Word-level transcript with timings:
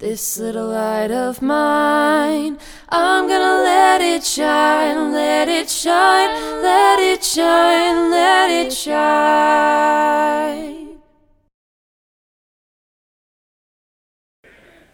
This 0.00 0.38
little 0.38 0.68
light 0.68 1.10
of 1.10 1.42
mine, 1.42 2.58
I'm 2.88 3.28
gonna 3.28 3.62
let 3.62 4.00
it 4.00 4.24
shine, 4.24 5.12
let 5.12 5.46
it 5.46 5.68
shine, 5.68 6.62
let 6.62 6.98
it 6.98 7.22
shine, 7.22 8.10
let 8.10 8.48
it 8.48 8.72
shine. 8.72 8.98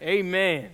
Amen. 0.01 0.71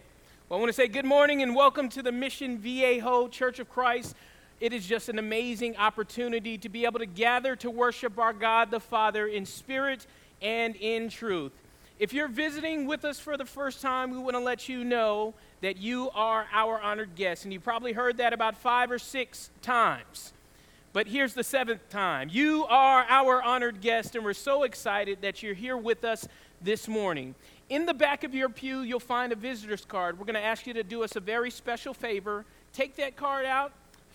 Well, 0.49 0.57
I 0.57 0.59
want 0.59 0.69
to 0.69 0.73
say 0.73 0.87
good 0.87 1.05
morning 1.05 1.43
and 1.43 1.55
welcome 1.55 1.87
to 1.89 2.01
the 2.01 2.11
Mission 2.11 2.57
Viejo 2.57 3.27
Church 3.27 3.59
of 3.59 3.69
Christ. 3.69 4.15
It 4.59 4.73
is 4.73 4.87
just 4.87 5.09
an 5.09 5.19
amazing 5.19 5.77
opportunity 5.77 6.57
to 6.57 6.69
be 6.69 6.85
able 6.85 6.97
to 6.97 7.05
gather 7.05 7.55
to 7.57 7.69
worship 7.69 8.17
our 8.17 8.33
God 8.33 8.71
the 8.71 8.79
Father 8.79 9.27
in 9.27 9.45
spirit 9.45 10.07
and 10.41 10.75
in 10.77 11.09
truth. 11.09 11.51
If 11.99 12.11
you're 12.11 12.27
visiting 12.27 12.87
with 12.87 13.05
us 13.05 13.19
for 13.19 13.37
the 13.37 13.45
first 13.45 13.81
time, 13.81 14.11
we 14.11 14.17
want 14.17 14.35
to 14.35 14.39
let 14.39 14.67
you 14.67 14.83
know 14.83 15.35
that 15.61 15.77
you 15.77 16.09
are 16.11 16.47
our 16.51 16.81
honored 16.81 17.15
guest. 17.15 17.43
And 17.43 17.53
you 17.53 17.59
probably 17.59 17.93
heard 17.93 18.17
that 18.17 18.33
about 18.33 18.57
five 18.57 18.91
or 18.91 18.99
six 18.99 19.51
times. 19.61 20.33
But 20.91 21.07
here's 21.07 21.33
the 21.33 21.43
seventh 21.43 21.89
time. 21.89 22.29
You 22.31 22.65
are 22.65 23.05
our 23.09 23.41
honored 23.41 23.81
guest, 23.81 24.15
and 24.15 24.23
we're 24.23 24.33
so 24.33 24.63
excited 24.63 25.21
that 25.21 25.41
you're 25.41 25.55
here 25.55 25.77
with 25.77 26.03
us 26.03 26.27
this 26.61 26.87
morning. 26.87 27.35
In 27.69 27.85
the 27.85 27.93
back 27.93 28.23
of 28.23 28.35
your 28.35 28.49
pew, 28.49 28.81
you'll 28.81 28.99
find 28.99 29.31
a 29.31 29.35
visitor's 29.35 29.85
card. 29.85 30.19
We're 30.19 30.25
going 30.25 30.35
to 30.35 30.41
ask 30.41 30.67
you 30.67 30.73
to 30.75 30.83
do 30.83 31.03
us 31.03 31.15
a 31.15 31.19
very 31.19 31.49
special 31.49 31.93
favor. 31.93 32.45
Take 32.73 32.95
that 32.97 33.15
card 33.15 33.45
out, 33.45 33.71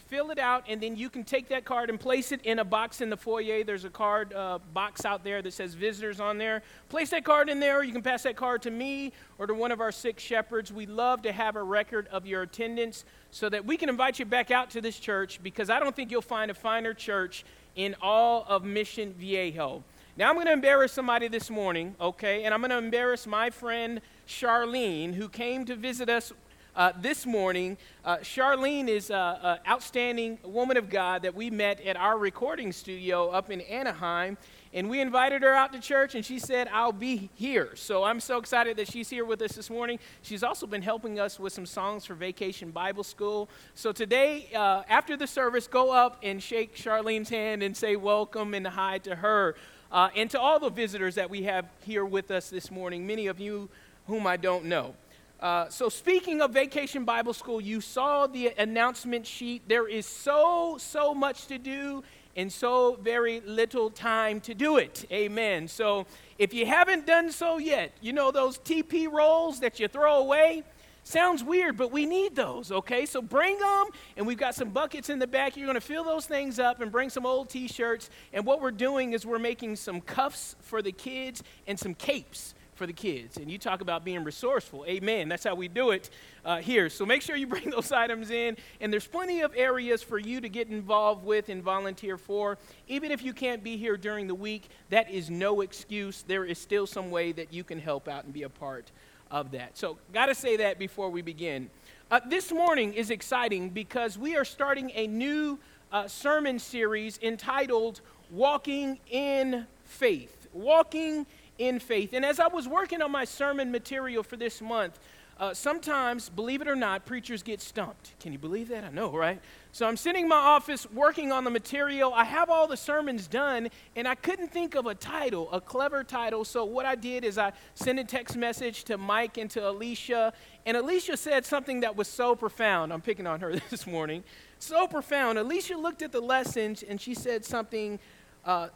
fill 0.09 0.31
it 0.31 0.39
out, 0.39 0.65
and 0.69 0.81
then 0.83 0.97
you 0.97 1.11
can 1.11 1.23
take 1.23 1.49
that 1.49 1.65
card 1.65 1.91
and 1.91 2.01
place 2.01 2.33
it 2.33 2.41
in 2.43 2.59
a 2.59 2.65
box 2.65 3.01
in 3.01 3.11
the 3.11 3.17
foyer. 3.17 3.63
There's 3.63 3.85
a 3.85 3.91
card 3.91 4.33
uh, 4.33 4.59
box 4.73 5.05
out 5.05 5.23
there 5.23 5.43
that 5.43 5.53
says 5.53 5.75
visitors 5.75 6.19
on 6.19 6.39
there. 6.39 6.63
Place 6.89 7.11
that 7.11 7.25
card 7.25 7.49
in 7.49 7.61
there. 7.61 7.81
or 7.81 7.85
You 7.85 7.93
can 7.93 8.03
pass 8.03 8.23
that 8.23 8.37
card 8.37 8.63
to 8.63 8.71
me 8.71 9.13
or 9.39 9.47
to 9.47 9.55
one 9.55 9.71
of 9.71 9.81
our 9.81 9.93
six 9.93 10.23
shepherds. 10.23 10.73
We 10.73 10.87
love 10.87 11.23
to 11.23 11.33
have 11.33 11.57
a 11.57 11.63
record 11.63 12.09
of 12.09 12.27
your 12.27 12.43
attendance 12.43 13.05
so 13.31 13.49
that 13.51 13.67
we 13.67 13.77
can 13.77 13.89
invite 13.89 14.19
you 14.19 14.25
back 14.25 14.51
out 14.51 14.71
to 14.71 14.81
this 14.81 14.99
church 14.99 15.41
because 15.43 15.69
I 15.69 15.79
don't 15.79 15.95
think 15.95 16.11
you'll 16.11 16.23
find 16.23 16.51
a 16.51 16.55
finer 16.55 16.95
church 16.95 17.45
in 17.77 17.95
all 18.01 18.45
of 18.49 18.65
Mission 18.65 19.13
Viejo. 19.13 19.85
Now, 20.17 20.31
I'm 20.31 20.35
going 20.35 20.47
to 20.47 20.53
embarrass 20.53 20.91
somebody 20.91 21.29
this 21.29 21.49
morning, 21.49 21.95
okay? 22.01 22.43
And 22.43 22.53
I'm 22.53 22.61
going 22.61 22.71
to 22.71 22.79
embarrass 22.79 23.25
my 23.25 23.51
friend 23.51 24.01
Charlene, 24.27 25.15
who 25.15 25.29
came 25.29 25.65
to 25.67 25.77
visit 25.77 26.09
us 26.09 26.33
uh, 26.79 26.93
this 27.01 27.27
morning. 27.27 27.77
Uh, 28.05 28.19
Charlene 28.19 28.89
is 28.89 29.11
an 29.11 29.59
outstanding 29.69 30.39
woman 30.45 30.77
of 30.77 30.89
God 30.89 31.23
that 31.23 31.35
we 31.35 31.51
met 31.51 31.81
at 31.81 31.97
our 31.97 32.17
recording 32.17 32.71
studio 32.73 33.29
up 33.31 33.51
in 33.51 33.61
Anaheim. 33.63 34.39
And 34.73 34.89
we 34.89 35.01
invited 35.01 35.43
her 35.43 35.55
out 35.55 35.73
to 35.73 35.81
church, 35.81 36.15
and 36.15 36.25
she 36.25 36.39
said, 36.39 36.69
I'll 36.71 36.93
be 36.93 37.31
here. 37.35 37.75
So 37.75 38.05
I'm 38.05 38.21
so 38.21 38.39
excited 38.39 38.77
that 38.77 38.87
she's 38.87 39.09
here 39.09 39.25
with 39.25 39.41
us 39.43 39.53
this 39.53 39.71
morning. 39.71 39.99
She's 40.23 40.43
also 40.43 40.67
been 40.67 40.83
helping 40.83 41.19
us 41.19 41.41
with 41.41 41.55
some 41.55 41.67
songs 41.67 42.05
for 42.05 42.15
Vacation 42.15 42.71
Bible 42.71 43.03
School. 43.03 43.49
So 43.75 43.93
today, 43.93 44.51
uh, 44.55 44.83
after 44.89 45.17
the 45.17 45.27
service, 45.27 45.67
go 45.67 45.91
up 45.91 46.19
and 46.23 46.41
shake 46.41 46.77
Charlene's 46.77 47.31
hand 47.31 47.63
and 47.63 47.77
say 47.77 47.97
welcome 47.97 48.55
and 48.55 48.67
hi 48.67 48.99
to 48.99 49.17
her. 49.17 49.57
Uh, 49.91 50.11
and 50.15 50.31
to 50.31 50.39
all 50.39 50.61
the 50.61 50.71
visitors 50.71 51.15
that 51.15 51.31
we 51.31 51.45
have 51.45 51.65
here 51.85 52.05
with 52.05 52.31
us 52.31 52.51
this 52.51 52.71
morning, 52.71 53.07
many 53.07 53.27
of 53.27 53.41
you 53.41 53.71
whom 54.07 54.27
I 54.27 54.37
don't 54.37 54.67
know. 54.67 54.95
Uh, 55.41 55.69
so, 55.69 55.89
speaking 55.89 56.41
of 56.41 56.53
Vacation 56.53 57.05
Bible 57.05 57.33
School, 57.33 57.61
you 57.61 57.81
saw 57.81 58.27
the 58.27 58.49
announcement 58.59 59.25
sheet. 59.25 59.63
There 59.69 59.87
is 59.87 60.05
so, 60.05 60.77
so 60.81 61.15
much 61.15 61.47
to 61.47 61.59
do 61.59 62.03
and 62.35 62.53
so 62.53 62.99
very 63.03 63.41
little 63.41 63.89
time 63.89 64.41
to 64.41 64.55
do 64.55 64.79
it. 64.79 65.05
Amen. 65.13 65.69
So, 65.69 66.07
if 66.39 66.53
you 66.53 66.67
haven't 66.67 67.07
done 67.07 67.31
so 67.31 67.59
yet, 67.59 67.93
you 68.01 68.13
know 68.13 68.33
those 68.33 68.59
TP 68.59 69.11
rolls 69.11 69.61
that 69.61 69.79
you 69.79 69.87
throw 69.87 70.19
away? 70.19 70.65
Sounds 71.05 71.45
weird, 71.45 71.77
but 71.77 71.93
we 71.93 72.05
need 72.05 72.35
those, 72.35 72.73
okay? 72.73 73.07
So 73.07 73.23
bring 73.23 73.59
them, 73.59 73.87
and 74.17 74.27
we've 74.27 74.37
got 74.37 74.55
some 74.55 74.71
buckets 74.71 75.09
in 75.09 75.21
the 75.21 75.27
back. 75.27 75.57
You're 75.57 75.73
to 75.73 75.81
fill 75.81 76.05
those 76.05 76.27
things 76.27 76.59
up 76.59 76.81
and 76.81 76.93
bring 76.93 77.11
some 77.11 77.25
old 77.25 77.49
t 77.49 77.69
shirts. 77.69 78.11
And 78.33 78.45
what 78.45 78.61
we're 78.61 78.73
doing 78.73 79.13
is 79.13 79.25
we're 79.25 79.39
making 79.39 79.77
some 79.77 80.01
cuffs 80.01 80.57
for 80.61 80.83
the 80.83 80.93
kids 80.93 81.43
and 81.67 81.79
some 81.79 81.95
capes 81.95 82.55
for 82.79 82.87
the 82.87 82.93
kids. 82.93 83.37
And 83.37 83.51
you 83.51 83.59
talk 83.59 83.83
about 83.83 84.05
being 84.05 84.25
resourceful. 84.25 84.87
Amen. 84.87 85.29
That's 85.29 85.45
how 85.45 85.57
we 85.57 85.67
do 85.69 85.91
it 85.91 86.09
uh, 86.45 86.59
here. 86.59 86.89
So 86.89 87.05
make 87.05 87.21
sure 87.21 87.37
you 87.37 87.47
bring 87.59 87.69
those 87.69 87.93
items 87.93 88.31
in. 88.31 88.57
And 88.81 88.91
there's 88.93 89.07
plenty 89.07 89.41
of 89.41 89.53
areas 89.57 90.03
for 90.03 90.19
you 90.19 90.41
to 90.41 90.49
get 90.49 90.69
involved 90.69 91.27
with 91.27 91.49
and 91.49 91.63
volunteer 91.63 92.17
for. 92.17 92.57
Even 92.87 93.11
if 93.11 93.23
you 93.23 93.35
can't 93.35 93.63
be 93.63 93.77
here 93.77 93.97
during 93.97 94.29
the 94.29 94.35
week, 94.35 94.69
that 94.91 95.11
is 95.11 95.29
no 95.29 95.61
excuse. 95.61 96.23
There 96.23 96.45
is 96.45 96.57
still 96.59 96.87
some 96.87 97.11
way 97.11 97.33
that 97.33 97.53
you 97.53 97.65
can 97.65 97.81
help 97.81 98.09
out 98.09 98.25
and 98.25 98.33
be 98.33 98.45
a 98.45 98.49
part 98.49 98.93
of 99.31 99.51
that. 99.51 99.77
So, 99.77 99.99
got 100.15 100.27
to 100.27 100.35
say 100.35 100.57
that 100.59 100.79
before 100.79 101.11
we 101.11 101.21
begin. 101.21 101.69
Uh, 102.11 102.21
this 102.27 102.51
morning 102.51 102.95
is 102.95 103.11
exciting 103.11 103.69
because 103.69 104.17
we 104.17 104.37
are 104.37 104.45
starting 104.45 104.91
a 104.95 105.07
new 105.07 105.59
uh, 105.93 106.09
sermon 106.09 106.59
series 106.59 107.19
entitled 107.23 108.01
Walking 108.31 108.99
in 109.11 109.67
Faith. 109.85 110.49
Walking 110.53 111.27
in 111.59 111.79
faith. 111.79 112.13
And 112.13 112.25
as 112.25 112.41
I 112.41 112.47
was 112.47 112.67
working 112.67 113.03
on 113.03 113.11
my 113.11 113.25
sermon 113.25 113.71
material 113.71 114.23
for 114.23 114.37
this 114.37 114.61
month, 114.61 114.99
uh, 115.41 115.55
sometimes, 115.55 116.29
believe 116.29 116.61
it 116.61 116.67
or 116.67 116.75
not, 116.75 117.07
preachers 117.07 117.45
get 117.45 117.61
stumped. 117.61 118.19
Can 118.19 118.33
you 118.33 118.41
believe 118.41 118.69
that? 118.71 118.83
I 118.83 118.91
know, 118.91 119.13
right? 119.13 119.41
So 119.71 119.87
I'm 119.87 119.97
sitting 119.97 120.25
in 120.25 120.29
my 120.29 120.35
office 120.37 120.91
working 120.91 121.31
on 121.31 121.45
the 121.45 121.51
material. 121.51 122.13
I 122.13 122.25
have 122.25 122.51
all 122.51 122.67
the 122.67 122.77
sermons 122.77 123.29
done, 123.29 123.69
and 123.95 124.09
I 124.09 124.17
couldn't 124.17 124.51
think 124.51 124.75
of 124.75 124.87
a 124.87 124.97
title, 124.97 125.49
a 125.53 125.61
clever 125.61 126.03
title. 126.03 126.45
So 126.45 126.65
what 126.65 126.87
I 126.87 126.97
did 126.97 127.25
is 127.25 127.39
I 127.39 127.53
sent 127.75 128.01
a 128.01 128.05
text 128.05 128.37
message 128.37 128.83
to 128.85 128.99
Mike 128.99 129.39
and 129.39 129.49
to 129.53 129.69
Alicia, 129.69 130.33
and 130.67 130.77
Alicia 130.77 131.17
said 131.17 131.47
something 131.47 131.81
that 131.81 131.95
was 131.95 132.09
so 132.09 132.35
profound. 132.35 132.93
I'm 132.93 133.01
picking 133.01 133.29
on 133.29 133.39
her 133.39 133.55
this 133.71 133.87
morning. 133.87 134.25
So 134.59 134.89
profound. 134.89 135.39
Alicia 135.39 135.77
looked 135.77 136.03
at 136.03 136.11
the 136.11 136.21
lessons, 136.21 136.83
and 136.83 137.01
she 137.01 137.15
said 137.15 137.45
something 137.45 138.01
uh, 138.45 138.69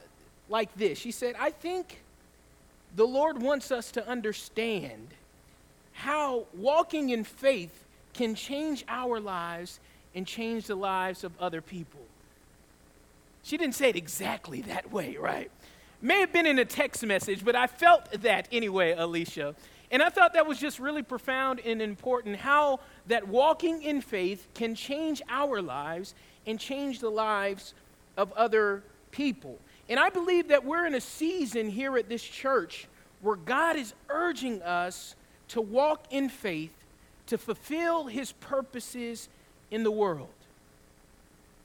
like 0.48 0.72
this 0.76 0.98
She 0.98 1.10
said, 1.10 1.34
I 1.41 1.50
think 1.50 2.02
the 2.94 3.06
Lord 3.06 3.41
wants 3.41 3.70
us 3.70 3.91
to 3.92 4.06
understand 4.06 5.08
how 5.92 6.47
walking 6.54 7.10
in 7.10 7.25
faith 7.25 7.84
can 8.12 8.34
change 8.34 8.84
our 8.88 9.20
lives 9.20 9.80
and 10.14 10.26
change 10.26 10.66
the 10.66 10.75
lives 10.75 11.25
of 11.25 11.32
other 11.41 11.60
people. 11.60 12.00
She 13.42 13.56
didn't 13.56 13.75
say 13.75 13.88
it 13.88 13.97
exactly 13.97 14.62
that 14.62 14.92
way, 14.92 15.16
right? 15.16 15.50
May 16.00 16.20
have 16.20 16.32
been 16.32 16.47
in 16.47 16.58
a 16.58 16.64
text 16.64 17.04
message, 17.04 17.44
but 17.44 17.56
I 17.56 17.66
felt 17.66 18.10
that 18.22 18.48
anyway, 18.53 18.92
Alicia. 18.92 19.54
And 19.91 20.03
I 20.03 20.09
thought 20.09 20.34
that 20.34 20.47
was 20.47 20.59
just 20.59 20.78
really 20.78 21.03
profound 21.03 21.60
and 21.60 21.82
important 21.82 22.36
how 22.36 22.80
that 23.06 23.28
walking 23.28 23.82
in 23.82 24.00
faith 24.00 24.48
can 24.54 24.74
change 24.74 25.22
our 25.28 25.60
lives 25.60 26.14
and 26.47 26.59
change 26.59 27.00
the 27.00 27.10
lives 27.10 27.74
of 28.16 28.32
other 28.32 28.82
people. 29.10 29.59
And 29.92 30.00
I 30.00 30.08
believe 30.08 30.48
that 30.48 30.64
we're 30.64 30.86
in 30.86 30.94
a 30.94 31.03
season 31.03 31.69
here 31.69 31.98
at 31.98 32.08
this 32.08 32.22
church 32.22 32.88
where 33.20 33.36
God 33.36 33.76
is 33.76 33.92
urging 34.08 34.62
us 34.62 35.16
to 35.48 35.60
walk 35.60 36.06
in 36.10 36.30
faith 36.30 36.72
to 37.26 37.36
fulfill 37.36 38.06
his 38.06 38.32
purposes 38.32 39.28
in 39.70 39.82
the 39.82 39.91
world. 39.91 40.30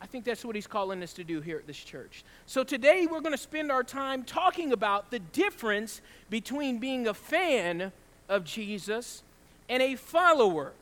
I 0.01 0.07
think 0.07 0.25
that's 0.25 0.43
what 0.43 0.55
he's 0.55 0.67
calling 0.67 1.01
us 1.03 1.13
to 1.13 1.23
do 1.23 1.39
here 1.39 1.57
at 1.57 1.67
this 1.67 1.81
church. 1.81 2.25
So 2.47 2.65
today 2.65 3.07
we're 3.09 3.21
going 3.21 3.31
to 3.31 3.38
spend 3.38 3.71
our 3.71 3.81
time 3.81 4.23
talking 4.23 4.73
about 4.73 5.09
the 5.09 5.19
difference 5.19 6.01
between 6.29 6.79
being 6.79 7.07
a 7.07 7.13
fan 7.13 7.94
of 8.27 8.44
Jesus 8.44 9.23
and 9.69 9.81
a 9.81 9.95
follower 9.95 10.73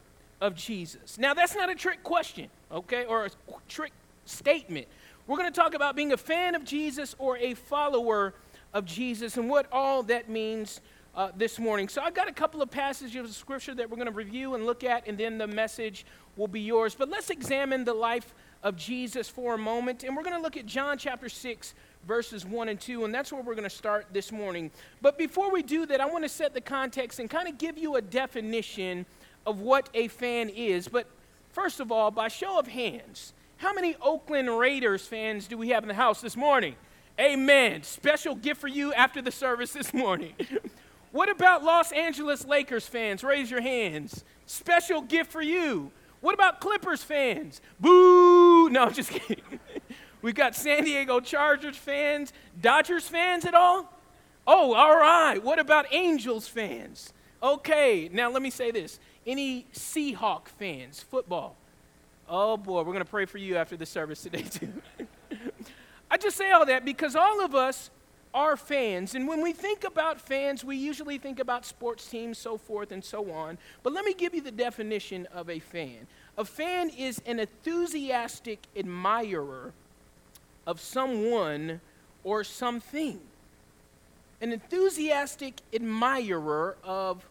of 0.41 0.56
Jesus. 0.56 1.19
Now, 1.19 1.35
that's 1.35 1.56
not 1.56 1.69
a 1.69 1.75
trick 1.75 2.01
question, 2.01 2.50
okay, 2.72 3.06
or 3.06 3.25
a 3.25 3.29
trick 3.69 3.91
statement. 4.25 4.88
We're 5.28 5.38
going 5.38 5.52
to 5.52 5.59
talk 5.59 5.74
about 5.74 5.96
being 5.96 6.13
a 6.13 6.18
fan 6.18 6.53
of 6.53 6.63
Jesus 6.63 7.16
or 7.18 7.36
a 7.38 7.56
follower 7.56 8.36
of 8.75 8.86
Jesus 8.86 9.38
and 9.38 9.50
what 9.50 9.66
all 9.72 10.03
that 10.03 10.30
means 10.30 10.81
uh, 11.16 11.31
this 11.36 11.58
morning. 11.58 11.90
So 11.90 12.00
I've 12.03 12.13
got 12.13 12.28
a 12.28 12.31
couple 12.31 12.62
of 12.62 12.69
passages 12.69 13.30
of 13.31 13.36
scripture 13.36 13.74
that 13.74 13.90
we're 13.90 13.96
going 13.96 14.08
to 14.08 14.13
review 14.13 14.53
and 14.53 14.68
look 14.68 14.83
at, 14.83 15.07
and 15.07 15.18
then 15.18 15.39
the 15.39 15.48
message 15.48 16.06
will 16.36 16.48
be 16.48 16.60
yours. 16.60 16.94
But 16.94 17.10
let's 17.10 17.31
examine 17.31 17.86
the 17.86 17.94
life 17.94 18.36
of 18.62 18.75
Jesus 18.75 19.27
for 19.27 19.56
a 19.56 19.57
moment, 19.57 20.04
and 20.04 20.16
we're 20.16 20.22
going 20.22 20.36
to 20.36 20.42
look 20.42 20.57
at 20.57 20.68
John 20.68 20.95
chapter 21.00 21.27
6, 21.27 21.74
verses 22.07 22.45
1 22.45 22.69
and 22.69 22.80
2, 22.80 23.06
and 23.06 23.12
that's 23.12 23.33
where 23.33 23.42
we're 23.42 23.56
going 23.56 23.63
to 23.68 23.75
start 23.75 24.06
this 24.12 24.31
morning. 24.31 24.69
But 25.01 25.18
before 25.18 25.51
we 25.51 25.63
do 25.63 25.88
that, 25.88 26.01
I 26.01 26.06
want 26.06 26.24
to 26.24 26.30
set 26.30 26.54
the 26.54 26.62
context 26.62 27.19
and 27.19 27.31
kind 27.31 27.48
of 27.48 27.57
give 27.57 27.80
you 27.80 27.95
a 27.95 28.01
definition 28.01 29.07
of 29.48 29.60
what 29.60 29.89
a 29.95 30.07
fan 30.07 30.50
is. 30.50 30.88
But 30.88 31.07
first 31.50 31.80
of 31.80 31.92
all, 31.92 32.12
by 32.12 32.27
show 32.27 32.60
of 32.60 32.68
hands, 32.68 33.33
how 33.65 33.73
many 33.73 33.95
Oakland 34.00 34.59
Raiders 34.59 35.07
fans 35.07 35.47
do 35.47 35.57
we 35.57 35.69
have 35.69 35.83
in 35.83 35.88
the 35.88 35.95
house 35.95 36.21
this 36.21 36.38
morning? 36.38 36.75
Amen. 37.19 37.81
Special 37.81 38.35
gift 38.35 38.62
for 38.62 38.67
you 38.67 38.94
after 38.94 39.23
the 39.23 39.31
service 39.31 39.73
this 39.73 39.91
morning. 39.91 40.33
what 41.12 41.31
about 41.31 41.63
Los 41.63 41.91
Angeles 41.91 42.45
Lakers 42.45 42.85
fans? 42.85 43.23
Raise 43.23 43.50
your 43.50 43.62
hands. 43.62 44.23
Special 44.45 45.01
gift 45.01 45.31
for 45.31 45.41
you. 45.41 45.91
What 46.21 46.35
about 46.35 46.62
Clippers 46.62 47.01
fans? 47.01 47.59
Boo! 47.79 48.69
No, 48.69 48.91
just 48.91 49.09
kidding. 49.09 49.59
We've 50.21 50.35
got 50.35 50.53
San 50.53 50.83
Diego 50.83 51.19
Chargers 51.19 51.75
fans, 51.75 52.33
Dodgers 52.62 53.07
fans 53.07 53.45
at 53.45 53.56
all? 53.56 53.91
Oh, 54.45 54.75
all 54.75 54.95
right. 54.95 55.44
What 55.44 55.57
about 55.57 55.88
Angels 55.91 56.47
fans? 56.47 57.13
Okay, 57.41 58.12
now 58.13 58.29
let 58.29 58.44
me 58.44 58.51
say 58.51 58.69
this. 58.69 59.00
Any 59.25 59.65
Seahawk 59.73 60.50
fans, 60.50 61.00
football? 61.01 61.56
Oh 62.27 62.57
boy, 62.57 62.80
we're 62.80 62.86
going 62.86 63.00
to 63.00 63.06
pray 63.06 63.25
for 63.25 63.38
you 63.38 63.56
after 63.56 63.77
the 63.77 63.86
service 63.86 64.22
today, 64.22 64.42
too. 64.50 64.74
I 66.10 66.18
just 66.18 66.38
say 66.38 66.51
all 66.51 66.66
that 66.66 66.86
because 66.86 67.16
all 67.16 67.44
of 67.44 67.54
us 67.56 67.89
are 68.33 68.57
fans. 68.57 69.16
And 69.16 69.27
when 69.27 69.42
we 69.42 69.54
think 69.54 69.83
about 69.83 70.19
fans, 70.19 70.63
we 70.63 70.75
usually 70.75 71.18
think 71.18 71.39
about 71.39 71.66
sports 71.66 72.07
teams, 72.07 72.38
so 72.38 72.57
forth 72.57 72.92
and 72.92 73.04
so 73.04 73.31
on. 73.31 73.57
But 73.83 73.94
let 73.94 74.06
me 74.06 74.13
give 74.13 74.33
you 74.36 74.42
the 74.42 74.51
definition 74.51 75.27
of 75.33 75.50
a 75.50 75.60
fan 75.60 76.07
a 76.38 76.44
fan 76.44 76.89
is 76.89 77.22
an 77.25 77.39
enthusiastic 77.39 78.60
admirer 78.75 79.72
of 80.68 80.81
someone 80.81 81.80
or 82.25 82.44
something. 82.44 83.22
An 84.42 84.51
enthusiastic 84.51 85.62
admirer 85.74 86.75
of 86.83 87.25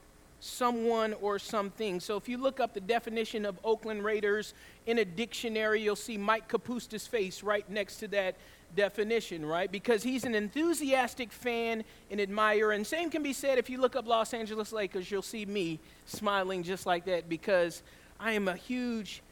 someone 0.45 1.15
or 1.23 1.39
something. 1.39 2.01
So 2.01 2.17
if 2.17 2.29
you 2.29 2.37
look 2.37 2.61
up 2.61 2.75
the 2.75 2.81
definition 2.81 3.47
of 3.47 3.59
Oakland 3.65 4.05
Raiders 4.05 4.53
in 4.87 4.99
a 4.99 5.05
dictionary, 5.05 5.81
you'll 5.81 5.97
see 5.97 6.19
Mike 6.19 6.49
Kapusta's 6.49 7.07
face 7.07 7.43
right 7.43 7.69
next 7.71 7.97
to 7.97 8.09
that 8.09 8.37
definition, 8.77 9.47
right? 9.47 9.71
Because 9.71 10.03
he's 10.03 10.25
an 10.25 10.35
enthusiastic 10.35 11.33
fan 11.33 11.83
and 12.11 12.21
admirer. 12.21 12.73
And 12.73 12.87
same 12.87 13.11
can 13.11 13.23
be 13.23 13.33
said 13.33 13.57
if 13.57 13.71
you 13.71 13.81
look 13.81 13.97
up 13.97 14.07
Los 14.07 14.35
Angeles 14.35 14.73
Lakers, 14.73 15.11
you'll 15.11 15.23
see 15.23 15.47
me 15.47 15.79
smiling 16.05 16.63
just 16.63 16.85
like 16.85 17.07
that 17.07 17.29
because 17.29 17.83
I 18.21 18.33
am 18.33 18.47
a 18.49 18.57
huge 18.57 19.23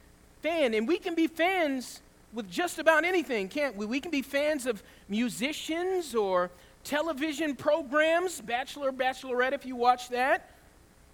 fan. 0.40 0.72
And 0.72 0.88
we 0.88 0.98
can 0.98 1.14
be 1.14 1.26
fans 1.26 2.00
with 2.32 2.50
just 2.50 2.78
about 2.78 3.04
anything, 3.04 3.48
can't 3.48 3.76
we? 3.76 3.84
We 3.84 4.00
can 4.00 4.10
be 4.10 4.22
fans 4.22 4.64
of 4.64 4.82
musicians 5.10 6.14
or 6.14 6.50
television 6.84 7.54
programs, 7.54 8.40
Bachelor, 8.40 8.92
Bachelorette, 8.92 9.52
if 9.52 9.66
you 9.66 9.76
watch 9.76 10.08
that. 10.08 10.48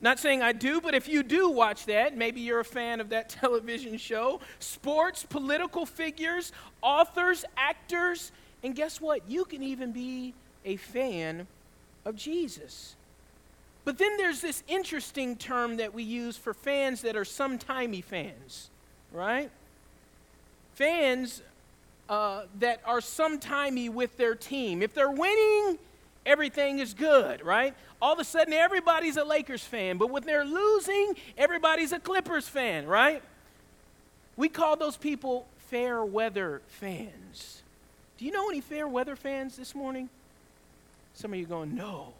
Not 0.00 0.20
saying 0.20 0.42
I 0.42 0.52
do, 0.52 0.80
but 0.80 0.94
if 0.94 1.08
you 1.08 1.22
do 1.22 1.50
watch 1.50 1.86
that, 1.86 2.16
maybe 2.16 2.40
you're 2.40 2.60
a 2.60 2.64
fan 2.64 3.00
of 3.00 3.08
that 3.08 3.28
television 3.40 3.98
show. 3.98 4.40
Sports, 4.60 5.24
political 5.24 5.86
figures, 5.86 6.52
authors, 6.82 7.44
actors, 7.56 8.32
and 8.62 8.74
guess 8.74 9.00
what? 9.00 9.28
You 9.28 9.44
can 9.44 9.62
even 9.62 9.92
be 9.92 10.34
a 10.64 10.76
fan 10.76 11.46
of 12.04 12.16
Jesus. 12.16 12.96
But 13.84 13.98
then 13.98 14.16
there's 14.16 14.40
this 14.40 14.62
interesting 14.68 15.36
term 15.36 15.78
that 15.78 15.94
we 15.94 16.02
use 16.02 16.36
for 16.36 16.52
fans 16.52 17.02
that 17.02 17.16
are 17.16 17.24
sometimey 17.24 18.04
fans, 18.04 18.70
right? 19.12 19.50
Fans 20.74 21.42
uh, 22.08 22.42
that 22.58 22.80
are 22.84 23.00
sometimey 23.00 23.90
with 23.90 24.16
their 24.16 24.34
team. 24.34 24.82
If 24.82 24.94
they're 24.94 25.10
winning, 25.10 25.78
everything 26.26 26.78
is 26.78 26.94
good, 26.94 27.44
right? 27.44 27.74
All 28.00 28.12
of 28.12 28.18
a 28.18 28.24
sudden, 28.24 28.52
everybody's 28.52 29.16
a 29.16 29.24
Lakers 29.24 29.62
fan. 29.62 29.98
But 29.98 30.10
when 30.10 30.22
they're 30.22 30.44
losing, 30.44 31.14
everybody's 31.36 31.92
a 31.92 31.98
Clippers 31.98 32.48
fan, 32.48 32.86
right? 32.86 33.22
We 34.36 34.48
call 34.48 34.76
those 34.76 34.96
people 34.96 35.46
fair 35.68 36.04
weather 36.04 36.62
fans. 36.68 37.62
Do 38.18 38.24
you 38.24 38.32
know 38.32 38.48
any 38.48 38.60
fair 38.60 38.88
weather 38.88 39.16
fans 39.16 39.56
this 39.56 39.74
morning? 39.74 40.08
Some 41.14 41.32
of 41.32 41.38
you 41.38 41.46
going, 41.46 41.74
no. 41.74 42.12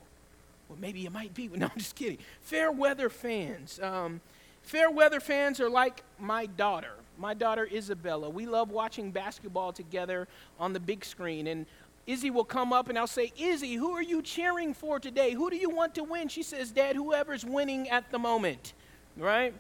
Well, 0.69 0.79
maybe 0.81 1.01
you 1.01 1.11
might 1.11 1.35
be. 1.35 1.49
No, 1.57 1.67
I'm 1.67 1.79
just 1.79 1.95
kidding. 1.95 2.19
Fair 2.43 2.71
weather 2.71 3.09
fans. 3.09 3.81
Um, 3.81 4.21
fair 4.63 4.91
weather 4.91 5.21
fans 5.21 5.61
are 5.61 5.71
like 5.71 6.03
my 6.19 6.47
daughter. 6.47 6.93
My 7.19 7.35
daughter 7.35 7.69
Isabella. 7.73 8.29
We 8.29 8.47
love 8.47 8.71
watching 8.71 9.11
basketball 9.11 9.73
together 9.73 10.29
on 10.61 10.73
the 10.73 10.81
big 10.81 11.05
screen. 11.05 11.47
And 11.49 11.67
Izzy 12.09 12.31
will 12.31 12.45
come 12.45 12.73
up 12.73 12.89
and 12.89 12.99
I'll 12.99 13.07
say, 13.07 13.33
Izzy, 13.37 13.75
who 13.75 13.93
are 13.93 14.03
you 14.03 14.23
cheering 14.23 14.73
for 14.73 14.99
today? 14.99 15.33
Who 15.33 15.51
do 15.51 15.57
you 15.57 15.69
want 15.69 15.95
to 15.97 16.05
win? 16.05 16.29
She 16.29 16.43
says, 16.43 16.71
Dad, 16.71 16.97
whoever's 16.97 17.45
winning 17.45 17.91
at 17.91 18.11
the 18.11 18.19
moment, 18.19 18.73
right? 19.19 19.53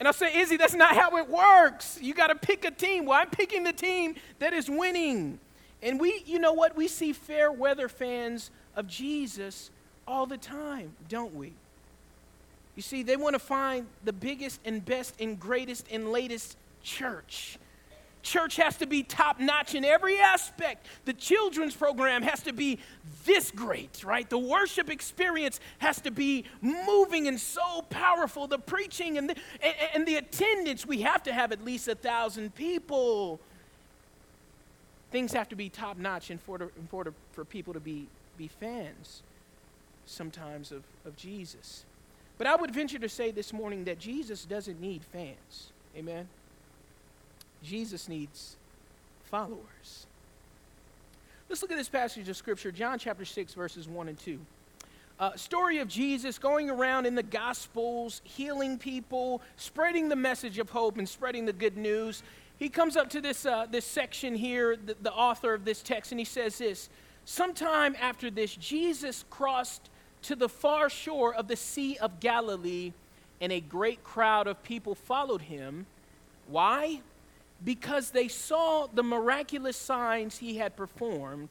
And 0.00 0.08
I'll 0.08 0.12
say, 0.12 0.36
Izzy, 0.40 0.56
that's 0.56 0.74
not 0.74 0.96
how 0.96 1.16
it 1.18 1.28
works. 1.30 2.00
You 2.02 2.14
got 2.14 2.26
to 2.26 2.34
pick 2.34 2.64
a 2.64 2.72
team. 2.72 3.06
Well, 3.06 3.16
I'm 3.16 3.30
picking 3.30 3.62
the 3.62 3.72
team 3.72 4.16
that 4.40 4.52
is 4.52 4.68
winning. 4.68 5.38
And 5.80 6.00
we, 6.00 6.24
you 6.26 6.40
know 6.40 6.52
what? 6.52 6.74
We 6.74 6.88
see 6.88 7.12
fair 7.12 7.52
weather 7.52 7.88
fans 7.88 8.50
of 8.74 8.88
Jesus 8.88 9.70
all 10.04 10.26
the 10.26 10.38
time, 10.38 10.96
don't 11.08 11.32
we? 11.32 11.52
You 12.74 12.82
see, 12.82 13.04
they 13.04 13.16
want 13.16 13.34
to 13.34 13.38
find 13.38 13.86
the 14.04 14.12
biggest 14.12 14.60
and 14.64 14.84
best 14.84 15.14
and 15.20 15.38
greatest 15.38 15.86
and 15.92 16.10
latest 16.10 16.56
church. 16.82 17.56
Church 18.22 18.56
has 18.56 18.76
to 18.78 18.86
be 18.86 19.02
top 19.02 19.40
notch 19.40 19.74
in 19.74 19.84
every 19.84 20.18
aspect. 20.18 20.86
The 21.04 21.12
children's 21.12 21.74
program 21.74 22.22
has 22.22 22.42
to 22.44 22.52
be 22.52 22.78
this 23.24 23.50
great, 23.50 24.04
right? 24.04 24.28
The 24.28 24.38
worship 24.38 24.88
experience 24.88 25.58
has 25.78 26.00
to 26.02 26.10
be 26.10 26.44
moving 26.60 27.26
and 27.26 27.38
so 27.38 27.82
powerful. 27.90 28.46
The 28.46 28.58
preaching 28.58 29.18
and 29.18 29.30
the, 29.30 29.36
and, 29.60 29.74
and 29.94 30.06
the 30.06 30.16
attendance, 30.16 30.86
we 30.86 31.02
have 31.02 31.24
to 31.24 31.32
have 31.32 31.50
at 31.50 31.64
least 31.64 31.88
a 31.88 31.96
thousand 31.96 32.54
people. 32.54 33.40
Things 35.10 35.32
have 35.32 35.48
to 35.48 35.56
be 35.56 35.68
top 35.68 35.98
notch 35.98 36.30
in 36.30 36.38
order, 36.46 36.70
in 36.76 36.88
order 36.92 37.12
for 37.32 37.44
people 37.44 37.74
to 37.74 37.80
be, 37.80 38.06
be 38.38 38.48
fans 38.48 39.22
sometimes 40.06 40.70
of, 40.70 40.84
of 41.04 41.16
Jesus. 41.16 41.84
But 42.38 42.46
I 42.46 42.54
would 42.54 42.72
venture 42.72 42.98
to 42.98 43.08
say 43.08 43.30
this 43.30 43.52
morning 43.52 43.84
that 43.84 43.98
Jesus 43.98 44.44
doesn't 44.44 44.80
need 44.80 45.02
fans. 45.12 45.72
Amen. 45.96 46.28
Jesus 47.62 48.08
needs 48.08 48.56
followers. 49.24 50.06
Let's 51.48 51.62
look 51.62 51.70
at 51.70 51.78
this 51.78 51.88
passage 51.88 52.28
of 52.28 52.36
Scripture, 52.36 52.72
John 52.72 52.98
chapter 52.98 53.24
6, 53.24 53.54
verses 53.54 53.88
1 53.88 54.08
and 54.08 54.18
2. 54.18 54.38
Uh, 55.20 55.36
story 55.36 55.78
of 55.78 55.88
Jesus 55.88 56.38
going 56.38 56.70
around 56.70 57.06
in 57.06 57.14
the 57.14 57.22
Gospels, 57.22 58.22
healing 58.24 58.78
people, 58.78 59.42
spreading 59.56 60.08
the 60.08 60.16
message 60.16 60.58
of 60.58 60.70
hope, 60.70 60.98
and 60.98 61.08
spreading 61.08 61.44
the 61.44 61.52
good 61.52 61.76
news. 61.76 62.22
He 62.58 62.68
comes 62.68 62.96
up 62.96 63.10
to 63.10 63.20
this, 63.20 63.46
uh, 63.46 63.66
this 63.70 63.84
section 63.84 64.34
here, 64.34 64.76
the, 64.76 64.96
the 65.00 65.12
author 65.12 65.54
of 65.54 65.64
this 65.64 65.82
text, 65.82 66.10
and 66.10 66.18
he 66.18 66.24
says 66.24 66.58
this 66.58 66.88
Sometime 67.24 67.94
after 68.00 68.30
this, 68.30 68.56
Jesus 68.56 69.24
crossed 69.30 69.90
to 70.22 70.34
the 70.34 70.48
far 70.48 70.88
shore 70.88 71.34
of 71.34 71.48
the 71.48 71.56
Sea 71.56 71.96
of 71.98 72.18
Galilee, 72.18 72.92
and 73.40 73.52
a 73.52 73.60
great 73.60 74.02
crowd 74.02 74.46
of 74.46 74.62
people 74.62 74.94
followed 74.94 75.42
him. 75.42 75.86
Why? 76.48 77.00
Because 77.64 78.10
they 78.10 78.28
saw 78.28 78.86
the 78.86 79.02
miraculous 79.02 79.76
signs 79.76 80.38
he 80.38 80.56
had 80.56 80.76
performed 80.76 81.50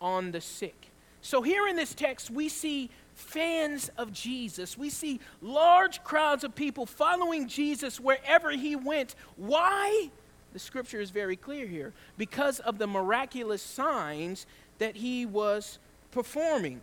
on 0.00 0.32
the 0.32 0.40
sick. 0.40 0.90
So, 1.22 1.42
here 1.42 1.66
in 1.66 1.76
this 1.76 1.94
text, 1.94 2.30
we 2.30 2.48
see 2.48 2.90
fans 3.14 3.90
of 3.96 4.12
Jesus. 4.12 4.76
We 4.76 4.90
see 4.90 5.20
large 5.40 6.02
crowds 6.04 6.44
of 6.44 6.54
people 6.54 6.86
following 6.86 7.48
Jesus 7.48 7.98
wherever 7.98 8.50
he 8.50 8.76
went. 8.76 9.14
Why? 9.36 10.10
The 10.52 10.58
scripture 10.58 11.00
is 11.00 11.10
very 11.10 11.36
clear 11.36 11.66
here 11.66 11.92
because 12.18 12.60
of 12.60 12.78
the 12.78 12.86
miraculous 12.86 13.62
signs 13.62 14.46
that 14.78 14.96
he 14.96 15.26
was 15.26 15.78
performing. 16.10 16.80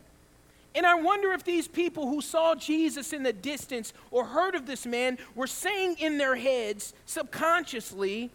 And 0.73 0.85
I 0.85 0.95
wonder 0.95 1.33
if 1.33 1.43
these 1.43 1.67
people 1.67 2.07
who 2.07 2.21
saw 2.21 2.55
Jesus 2.55 3.11
in 3.11 3.23
the 3.23 3.33
distance 3.33 3.93
or 4.09 4.25
heard 4.25 4.55
of 4.55 4.65
this 4.65 4.85
man 4.85 5.17
were 5.35 5.47
saying 5.47 5.97
in 5.99 6.17
their 6.17 6.35
heads 6.35 6.93
subconsciously, 7.05 8.31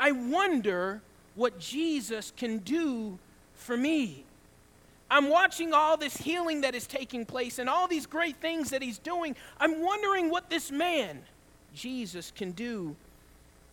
I 0.00 0.12
wonder 0.12 1.02
what 1.34 1.60
Jesus 1.60 2.32
can 2.34 2.58
do 2.58 3.18
for 3.54 3.76
me. 3.76 4.24
I'm 5.10 5.28
watching 5.28 5.74
all 5.74 5.98
this 5.98 6.16
healing 6.16 6.62
that 6.62 6.74
is 6.74 6.86
taking 6.86 7.26
place 7.26 7.58
and 7.58 7.68
all 7.68 7.86
these 7.86 8.06
great 8.06 8.36
things 8.36 8.70
that 8.70 8.80
he's 8.80 8.98
doing. 8.98 9.36
I'm 9.58 9.82
wondering 9.82 10.30
what 10.30 10.48
this 10.48 10.70
man, 10.70 11.20
Jesus, 11.74 12.32
can 12.34 12.52
do 12.52 12.96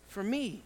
for 0.09 0.21
me. 0.21 0.63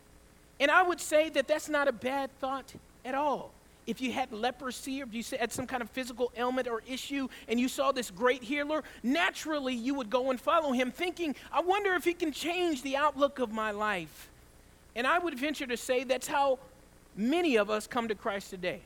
And 0.60 0.72
I 0.72 0.82
would 0.82 1.00
say 1.00 1.30
that 1.30 1.48
that's 1.48 1.70
not 1.70 1.88
a 1.88 1.91
bad 1.91 2.32
thought 2.39 2.74
at 3.06 3.13
all. 3.13 3.51
If 3.86 4.01
you 4.01 4.12
had 4.12 4.32
leprosy 4.32 5.01
or 5.01 5.06
if 5.06 5.13
you 5.13 5.38
had 5.38 5.51
some 5.51 5.68
kind 5.68 5.84
of 5.84 5.89
physical 5.91 6.32
ailment 6.38 6.68
or 6.68 6.82
issue 6.88 7.27
and 7.48 7.60
you 7.60 7.68
saw 7.68 7.91
this 7.91 8.10
great 8.10 8.41
healer, 8.41 8.84
naturally 9.03 9.75
you 9.75 9.94
would 9.96 10.10
go 10.10 10.32
and 10.32 10.41
follow 10.41 10.72
him, 10.72 10.91
thinking, 10.91 11.36
I 11.51 11.62
wonder 11.62 11.94
if 11.94 12.03
he 12.03 12.13
can 12.13 12.32
change 12.32 12.82
the 12.82 12.96
outlook 12.96 13.38
of 13.38 13.51
my 13.51 13.72
life. 13.72 14.31
And 14.96 15.08
I 15.08 15.20
would 15.20 15.38
venture 15.38 15.68
to 15.68 15.78
say 15.78 16.04
that's 16.04 16.28
how 16.28 16.60
many 17.16 17.56
of 17.56 17.70
us 17.70 17.88
come 17.88 18.08
to 18.08 18.16
Christ 18.16 18.50
today. 18.50 18.82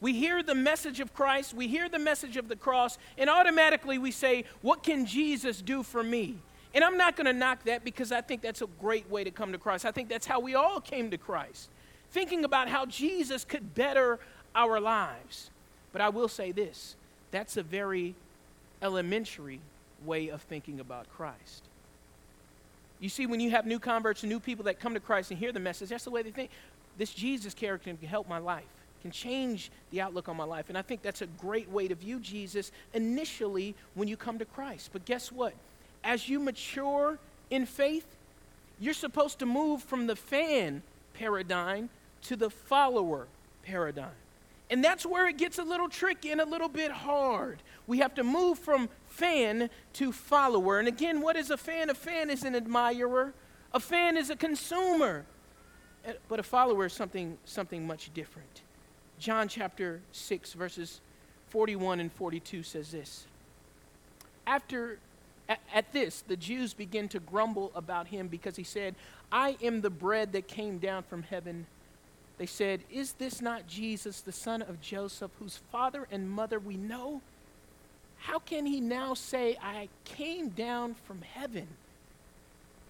We 0.00 0.12
hear 0.12 0.42
the 0.42 0.54
message 0.54 1.00
of 1.00 1.14
Christ, 1.14 1.54
we 1.54 1.68
hear 1.68 1.88
the 1.88 1.98
message 1.98 2.36
of 2.36 2.48
the 2.48 2.56
cross, 2.56 2.98
and 3.16 3.30
automatically 3.30 3.96
we 3.96 4.10
say, 4.10 4.44
What 4.60 4.82
can 4.82 5.06
Jesus 5.06 5.62
do 5.62 5.82
for 5.82 6.02
me? 6.02 6.36
And 6.74 6.84
I'm 6.84 6.98
not 6.98 7.16
going 7.16 7.24
to 7.24 7.32
knock 7.32 7.64
that 7.64 7.84
because 7.84 8.12
I 8.12 8.20
think 8.20 8.42
that's 8.42 8.60
a 8.60 8.66
great 8.80 9.08
way 9.10 9.24
to 9.24 9.30
come 9.30 9.52
to 9.52 9.58
Christ. 9.58 9.86
I 9.86 9.92
think 9.92 10.10
that's 10.10 10.26
how 10.26 10.40
we 10.40 10.54
all 10.54 10.80
came 10.80 11.10
to 11.10 11.16
Christ, 11.16 11.70
thinking 12.10 12.44
about 12.44 12.68
how 12.68 12.84
Jesus 12.84 13.44
could 13.44 13.74
better 13.74 14.18
our 14.54 14.78
lives. 14.78 15.50
But 15.92 16.02
I 16.02 16.10
will 16.10 16.28
say 16.28 16.52
this 16.52 16.96
that's 17.30 17.56
a 17.56 17.62
very 17.62 18.14
elementary 18.82 19.60
way 20.04 20.28
of 20.28 20.42
thinking 20.42 20.78
about 20.80 21.06
Christ. 21.16 21.64
You 23.00 23.08
see, 23.08 23.26
when 23.26 23.40
you 23.40 23.50
have 23.50 23.66
new 23.66 23.78
converts 23.78 24.22
and 24.22 24.30
new 24.30 24.40
people 24.40 24.64
that 24.64 24.80
come 24.80 24.94
to 24.94 25.00
Christ 25.00 25.30
and 25.30 25.38
hear 25.38 25.52
the 25.52 25.60
message, 25.60 25.90
that's 25.90 26.04
the 26.04 26.10
way 26.10 26.22
they 26.22 26.30
think. 26.30 26.50
This 26.96 27.12
Jesus 27.12 27.52
character 27.52 27.94
can 27.94 28.08
help 28.08 28.28
my 28.28 28.38
life, 28.38 28.64
can 29.02 29.10
change 29.10 29.70
the 29.90 30.00
outlook 30.00 30.28
on 30.28 30.36
my 30.36 30.44
life. 30.44 30.68
And 30.68 30.78
I 30.78 30.82
think 30.82 31.02
that's 31.02 31.22
a 31.22 31.26
great 31.26 31.70
way 31.70 31.88
to 31.88 31.94
view 31.94 32.20
Jesus 32.20 32.72
initially 32.94 33.74
when 33.94 34.08
you 34.08 34.16
come 34.16 34.38
to 34.38 34.46
Christ. 34.46 34.90
But 34.92 35.04
guess 35.04 35.30
what? 35.30 35.52
As 36.02 36.28
you 36.28 36.40
mature 36.40 37.18
in 37.50 37.66
faith, 37.66 38.06
you're 38.80 38.94
supposed 38.94 39.38
to 39.40 39.46
move 39.46 39.82
from 39.82 40.06
the 40.06 40.16
fan 40.16 40.82
paradigm 41.14 41.90
to 42.22 42.36
the 42.36 42.50
follower 42.50 43.26
paradigm. 43.62 44.10
And 44.68 44.82
that's 44.82 45.06
where 45.06 45.28
it 45.28 45.38
gets 45.38 45.58
a 45.58 45.62
little 45.62 45.88
tricky 45.88 46.30
and 46.30 46.40
a 46.40 46.44
little 46.44 46.68
bit 46.68 46.90
hard. 46.90 47.62
We 47.86 47.98
have 47.98 48.14
to 48.16 48.24
move 48.24 48.58
from 48.58 48.88
fan 49.06 49.70
to 49.94 50.12
follower. 50.12 50.78
And 50.78 50.88
again, 50.88 51.20
what 51.20 51.36
is 51.36 51.50
a 51.50 51.56
fan? 51.56 51.88
A 51.88 51.94
fan 51.94 52.30
is 52.30 52.42
an 52.42 52.54
admirer, 52.56 53.32
a 53.72 53.80
fan 53.80 54.16
is 54.16 54.30
a 54.30 54.36
consumer. 54.36 55.24
Eh, 56.04 56.14
but 56.28 56.40
a 56.40 56.42
follower 56.42 56.86
is 56.86 56.92
something, 56.92 57.38
something 57.44 57.86
much 57.86 58.12
different. 58.12 58.62
John 59.18 59.48
chapter 59.48 60.00
6, 60.12 60.52
verses 60.54 61.00
41 61.48 62.00
and 62.00 62.12
42 62.12 62.62
says 62.62 62.90
this. 62.90 63.26
After 64.46 64.98
at, 65.48 65.60
at, 65.72 65.92
this, 65.92 66.22
the 66.22 66.36
Jews 66.36 66.74
begin 66.74 67.08
to 67.08 67.20
grumble 67.20 67.70
about 67.74 68.08
him 68.08 68.28
because 68.28 68.56
he 68.56 68.64
said, 68.64 68.96
I 69.30 69.56
am 69.62 69.80
the 69.80 69.90
bread 69.90 70.32
that 70.32 70.48
came 70.48 70.78
down 70.78 71.04
from 71.04 71.22
heaven. 71.22 71.66
They 72.38 72.46
said, 72.46 72.80
Is 72.90 73.12
this 73.12 73.40
not 73.40 73.66
Jesus, 73.66 74.20
the 74.20 74.32
son 74.32 74.62
of 74.62 74.80
Joseph, 74.80 75.30
whose 75.38 75.58
father 75.72 76.06
and 76.10 76.30
mother 76.30 76.58
we 76.58 76.76
know? 76.76 77.20
How 78.18 78.38
can 78.38 78.66
he 78.66 78.80
now 78.80 79.14
say, 79.14 79.56
I 79.62 79.88
came 80.04 80.48
down 80.50 80.94
from 81.06 81.22
heaven? 81.22 81.66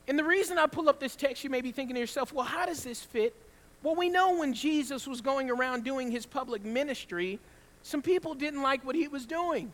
And 0.09 0.19
the 0.19 0.25
reason 0.25 0.59
I 0.59 0.67
pull 0.67 0.89
up 0.89 1.01
this 1.01 1.17
text, 1.17 1.43
you 1.45 1.51
may 1.51 1.61
be 1.61 1.73
thinking 1.73 1.95
to 1.95 2.01
yourself, 2.01 2.33
well, 2.33 2.45
how 2.45 2.67
does 2.67 2.85
this 2.85 3.03
fit? 3.03 3.35
Well, 3.83 3.97
we 3.97 4.09
know 4.09 4.39
when 4.39 4.55
Jesus 4.55 5.07
was 5.07 5.21
going 5.21 5.51
around 5.51 5.85
doing 5.85 6.11
his 6.11 6.27
public 6.27 6.65
ministry, 6.65 7.39
some 7.83 8.03
people 8.03 8.35
didn't 8.35 8.63
like 8.63 8.85
what 8.85 8.97
he 8.97 9.09
was 9.09 9.27
doing. 9.27 9.73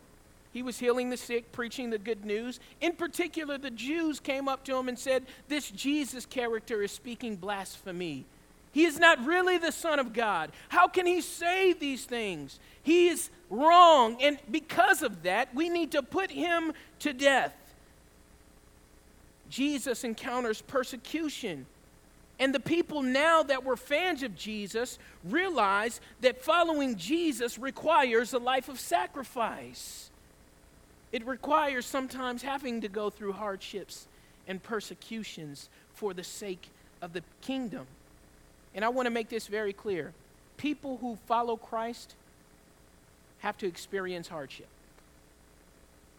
He 0.52 0.62
was 0.62 0.78
healing 0.78 1.08
the 1.08 1.16
sick, 1.16 1.50
preaching 1.52 1.90
the 1.90 1.98
good 1.98 2.24
news. 2.24 2.60
In 2.80 2.92
particular, 2.92 3.56
the 3.56 3.70
Jews 3.70 4.20
came 4.20 4.48
up 4.48 4.64
to 4.64 4.76
him 4.76 4.88
and 4.88 4.98
said, 4.98 5.24
This 5.48 5.70
Jesus 5.70 6.26
character 6.26 6.82
is 6.82 6.92
speaking 6.92 7.36
blasphemy. 7.36 8.26
He 8.72 8.84
is 8.84 8.98
not 8.98 9.24
really 9.24 9.58
the 9.58 9.70
Son 9.70 9.98
of 9.98 10.12
God. 10.12 10.50
How 10.70 10.88
can 10.88 11.06
he 11.06 11.20
say 11.20 11.74
these 11.74 12.04
things? 12.04 12.58
He 12.82 13.08
is 13.08 13.30
wrong. 13.50 14.16
And 14.20 14.38
because 14.50 15.02
of 15.02 15.22
that, 15.24 15.54
we 15.54 15.68
need 15.68 15.92
to 15.92 16.02
put 16.02 16.30
him 16.30 16.72
to 17.00 17.12
death. 17.12 17.54
Jesus 19.50 20.02
encounters 20.04 20.62
persecution. 20.62 21.66
And 22.38 22.54
the 22.54 22.60
people 22.60 23.02
now 23.02 23.42
that 23.42 23.62
were 23.62 23.76
fans 23.76 24.22
of 24.22 24.34
Jesus 24.34 24.98
realize 25.22 26.00
that 26.22 26.42
following 26.42 26.96
Jesus 26.96 27.58
requires 27.58 28.32
a 28.32 28.38
life 28.38 28.70
of 28.70 28.80
sacrifice. 28.80 30.10
It 31.12 31.26
requires 31.26 31.84
sometimes 31.84 32.42
having 32.42 32.80
to 32.80 32.88
go 32.88 33.10
through 33.10 33.32
hardships 33.32 34.08
and 34.48 34.62
persecutions 34.62 35.68
for 35.92 36.14
the 36.14 36.24
sake 36.24 36.70
of 37.02 37.12
the 37.12 37.22
kingdom. 37.42 37.86
And 38.74 38.84
I 38.84 38.88
want 38.88 39.06
to 39.06 39.10
make 39.10 39.28
this 39.28 39.46
very 39.46 39.72
clear 39.72 40.12
people 40.56 40.98
who 40.98 41.16
follow 41.26 41.56
Christ 41.56 42.14
have 43.40 43.58
to 43.58 43.66
experience 43.66 44.28
hardship. 44.28 44.68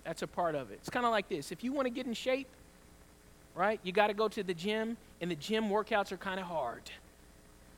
That's 0.04 0.22
a 0.22 0.28
part 0.28 0.56
of 0.56 0.72
it. 0.72 0.80
It's 0.82 0.90
kind 0.90 1.06
of 1.06 1.12
like 1.12 1.30
this 1.30 1.52
if 1.52 1.64
you 1.64 1.72
want 1.72 1.86
to 1.86 1.90
get 1.90 2.06
in 2.06 2.14
shape, 2.14 2.48
right, 3.56 3.80
you 3.84 3.92
got 3.92 4.08
to 4.08 4.14
go 4.14 4.28
to 4.28 4.44
the 4.44 4.54
gym, 4.54 4.98
and 5.22 5.32
the 5.32 5.36
gym 5.36 5.70
workouts 5.70 6.12
are 6.12 6.18
kind 6.18 6.40
of 6.40 6.46
hard. 6.48 6.82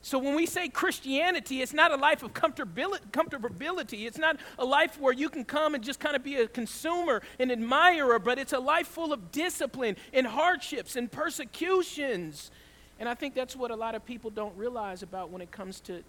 So 0.01 0.19
when 0.19 0.35
we 0.35 0.45
say 0.45 0.69
Christianity, 0.69 1.63
it's 1.63 1.73
not 1.73 1.91
a 1.91 1.95
life 1.95 2.21
of 2.21 2.31
comfortability. 2.31 4.05
It's 4.05 4.19
not 4.19 4.37
a 4.59 4.63
life 4.63 4.99
where 4.99 5.13
you 5.13 5.29
can 5.29 5.43
come 5.43 5.73
and 5.73 5.83
just 5.83 5.99
kind 5.99 6.15
of 6.15 6.23
be 6.23 6.35
a 6.35 6.47
consumer, 6.47 7.23
and 7.39 7.51
admirer, 7.51 8.19
but 8.19 8.37
it's 8.37 8.53
a 8.53 8.59
life 8.59 8.85
full 8.85 9.11
of 9.11 9.31
discipline 9.31 9.95
and 10.13 10.27
hardships 10.27 10.95
and 10.95 11.11
persecutions 11.11 12.51
and 12.99 13.09
I 13.09 13.13
think 13.13 13.33
that's 13.33 13.55
what 13.55 13.71
a 13.71 13.75
lot 13.75 13.95
of 13.95 14.05
people 14.05 14.29
don't 14.29 14.55
realize 14.57 15.03
about 15.03 15.29
when 15.29 15.41
it 15.41 15.51
comes 15.51 15.79
to 15.81 16.03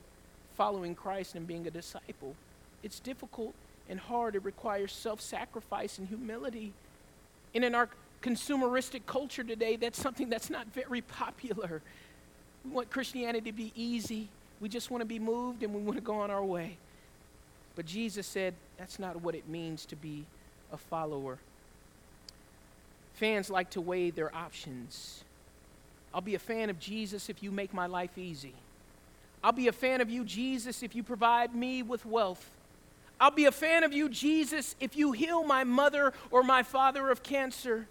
following 0.56 0.94
Christ 0.94 1.34
and 1.34 1.46
being 1.46 1.66
a 1.66 1.70
disciple. 1.70 2.34
It's 2.82 3.00
difficult 3.00 3.54
and 3.88 3.98
hard. 3.98 4.36
It 4.36 4.44
requires 4.44 4.92
self 4.92 5.20
sacrifice 5.20 5.98
and 5.98 6.08
humility. 6.08 6.72
And 7.54 7.64
in 7.64 7.74
our 7.74 7.88
consumeristic 8.22 9.06
culture 9.06 9.44
today, 9.44 9.76
that's 9.76 10.00
something 10.00 10.28
that's 10.28 10.50
not 10.50 10.66
very 10.72 11.00
popular. 11.02 11.82
We 12.64 12.70
want 12.70 12.90
Christianity 12.90 13.50
to 13.50 13.56
be 13.56 13.72
easy. 13.74 14.28
We 14.60 14.68
just 14.68 14.90
want 14.90 15.02
to 15.02 15.06
be 15.06 15.18
moved 15.18 15.62
and 15.62 15.74
we 15.74 15.82
want 15.82 15.98
to 15.98 16.04
go 16.04 16.20
on 16.20 16.30
our 16.30 16.44
way. 16.44 16.76
But 17.74 17.86
Jesus 17.86 18.26
said 18.26 18.54
that's 18.78 18.98
not 18.98 19.20
what 19.20 19.34
it 19.34 19.48
means 19.48 19.84
to 19.86 19.96
be 19.96 20.24
a 20.72 20.76
follower. 20.76 21.38
Fans 23.14 23.50
like 23.50 23.70
to 23.70 23.80
weigh 23.80 24.10
their 24.10 24.34
options. 24.34 25.24
I'll 26.16 26.22
be 26.22 26.34
a 26.34 26.38
fan 26.38 26.70
of 26.70 26.80
Jesus 26.80 27.28
if 27.28 27.42
you 27.42 27.52
make 27.52 27.74
my 27.74 27.84
life 27.84 28.16
easy. 28.16 28.54
I'll 29.44 29.52
be 29.52 29.68
a 29.68 29.72
fan 29.72 30.00
of 30.00 30.08
you, 30.08 30.24
Jesus, 30.24 30.82
if 30.82 30.96
you 30.96 31.02
provide 31.02 31.54
me 31.54 31.82
with 31.82 32.06
wealth. 32.06 32.50
I'll 33.20 33.30
be 33.30 33.44
a 33.44 33.52
fan 33.52 33.84
of 33.84 33.92
you, 33.92 34.08
Jesus, 34.08 34.76
if 34.80 34.96
you 34.96 35.12
heal 35.12 35.44
my 35.44 35.62
mother 35.62 36.14
or 36.30 36.42
my 36.42 36.62
father 36.62 37.10
of 37.10 37.22
cancer. 37.22 37.86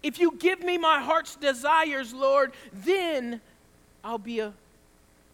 If 0.00 0.20
you 0.20 0.36
give 0.38 0.60
me 0.60 0.78
my 0.78 1.00
heart's 1.00 1.34
desires, 1.34 2.14
Lord, 2.14 2.52
then 2.72 3.40
I'll 4.04 4.16
be 4.16 4.38
a 4.38 4.52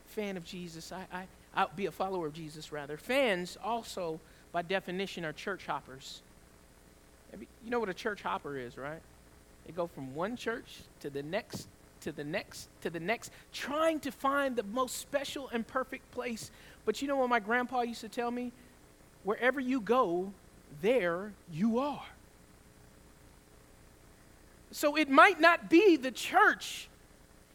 fan 0.06 0.38
of 0.38 0.44
Jesus. 0.46 0.90
I, 0.90 1.04
I, 1.12 1.24
I'll 1.54 1.70
be 1.76 1.84
a 1.84 1.92
follower 1.92 2.28
of 2.28 2.32
Jesus, 2.32 2.72
rather. 2.72 2.96
Fans 2.96 3.58
also, 3.62 4.20
by 4.52 4.62
definition, 4.62 5.26
are 5.26 5.34
church 5.34 5.66
hoppers. 5.66 6.22
You 7.38 7.70
know 7.70 7.78
what 7.78 7.90
a 7.90 7.94
church 7.94 8.22
hopper 8.22 8.56
is, 8.56 8.78
right? 8.78 9.02
They 9.66 9.72
go 9.72 9.86
from 9.86 10.14
one 10.14 10.38
church 10.38 10.78
to 11.00 11.10
the 11.10 11.22
next 11.22 11.68
to 12.02 12.12
the 12.12 12.24
next, 12.24 12.68
to 12.82 12.90
the 12.90 13.00
next, 13.00 13.32
trying 13.52 14.00
to 14.00 14.12
find 14.12 14.56
the 14.56 14.62
most 14.62 14.98
special 14.98 15.48
and 15.52 15.66
perfect 15.66 16.10
place. 16.10 16.50
But 16.84 17.00
you 17.00 17.08
know 17.08 17.16
what 17.16 17.28
my 17.28 17.40
grandpa 17.40 17.82
used 17.82 18.00
to 18.02 18.08
tell 18.08 18.30
me? 18.30 18.52
Wherever 19.24 19.60
you 19.60 19.80
go, 19.80 20.32
there 20.80 21.32
you 21.52 21.78
are. 21.78 22.06
So 24.72 24.96
it 24.96 25.08
might 25.08 25.40
not 25.40 25.68
be 25.68 25.96
the 25.96 26.10
church, 26.10 26.88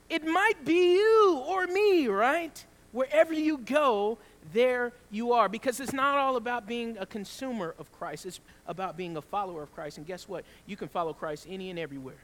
it 0.09 0.25
might 0.25 0.63
be 0.63 0.93
you 0.93 1.43
or 1.47 1.67
me, 1.67 2.07
right? 2.07 2.63
Wherever 2.93 3.33
you 3.33 3.57
go, 3.57 4.17
there 4.53 4.93
you 5.11 5.33
are. 5.33 5.49
Because 5.49 5.79
it's 5.79 5.93
not 5.93 6.17
all 6.17 6.37
about 6.37 6.67
being 6.67 6.97
a 6.97 7.05
consumer 7.05 7.75
of 7.77 7.91
Christ, 7.91 8.25
it's 8.25 8.39
about 8.65 8.95
being 8.95 9.17
a 9.17 9.21
follower 9.21 9.63
of 9.63 9.73
Christ. 9.73 9.97
And 9.97 10.07
guess 10.07 10.27
what? 10.27 10.45
You 10.65 10.77
can 10.77 10.87
follow 10.87 11.13
Christ 11.13 11.47
any 11.49 11.69
and 11.69 11.77
everywhere. 11.77 12.15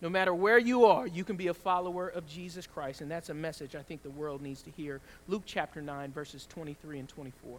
No 0.00 0.08
matter 0.08 0.32
where 0.32 0.58
you 0.58 0.84
are, 0.84 1.06
you 1.06 1.24
can 1.24 1.36
be 1.36 1.48
a 1.48 1.54
follower 1.54 2.08
of 2.08 2.28
Jesus 2.28 2.66
Christ. 2.66 3.00
And 3.00 3.10
that's 3.10 3.30
a 3.30 3.34
message 3.34 3.74
I 3.74 3.82
think 3.82 4.02
the 4.02 4.10
world 4.10 4.42
needs 4.42 4.62
to 4.62 4.70
hear. 4.70 5.00
Luke 5.26 5.42
chapter 5.44 5.82
9, 5.82 6.12
verses 6.12 6.46
23 6.48 7.00
and 7.00 7.08
24. 7.08 7.58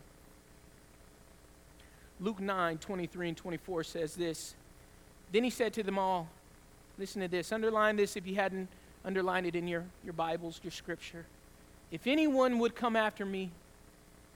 Luke 2.22 2.40
9, 2.40 2.78
23 2.78 3.28
and 3.30 3.38
24 3.38 3.84
says 3.84 4.16
this 4.16 4.56
Then 5.32 5.44
he 5.44 5.50
said 5.50 5.74
to 5.74 5.84
them 5.84 6.00
all, 6.00 6.30
Listen 6.98 7.22
to 7.22 7.28
this. 7.30 7.52
Underline 7.52 7.96
this 7.96 8.18
if 8.18 8.28
you 8.28 8.36
hadn't 8.36 8.68
underlined 9.06 9.46
it 9.46 9.56
in 9.56 9.68
your, 9.68 9.86
your 10.04 10.14
Bibles, 10.14 10.60
your 10.64 10.72
scripture. 10.72 11.26
If 11.92 12.08
anyone 12.08 12.60
would 12.60 12.76
come 12.76 12.96
after 12.96 13.26
me, 13.26 13.52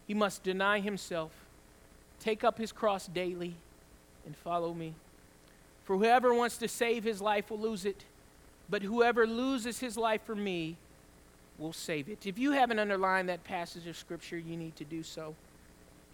he 0.08 0.14
must 0.14 0.44
deny 0.44 0.80
himself, 0.80 1.32
take 2.20 2.44
up 2.44 2.58
his 2.58 2.72
cross 2.72 3.08
daily, 3.08 3.56
and 4.26 4.36
follow 4.36 4.74
me. 4.74 4.94
For 5.86 5.98
whoever 5.98 6.34
wants 6.34 6.58
to 6.58 6.68
save 6.68 7.04
his 7.04 7.22
life 7.22 7.52
will 7.52 7.60
lose 7.60 7.86
it, 7.86 8.06
but 8.70 8.82
whoever 8.82 9.28
loses 9.28 9.80
his 9.80 9.98
life 9.98 10.22
for 10.24 10.36
me 10.36 10.78
will 11.58 11.74
save 11.74 12.10
it. 12.10 12.26
If 12.26 12.40
you 12.40 12.52
haven't 12.52 12.80
underlined 12.80 13.30
that 13.30 13.44
passage 13.44 13.88
of 13.88 13.98
Scripture, 13.98 14.38
you 14.38 14.56
need 14.56 14.76
to 14.78 14.86
do 14.86 15.04
so. 15.04 15.36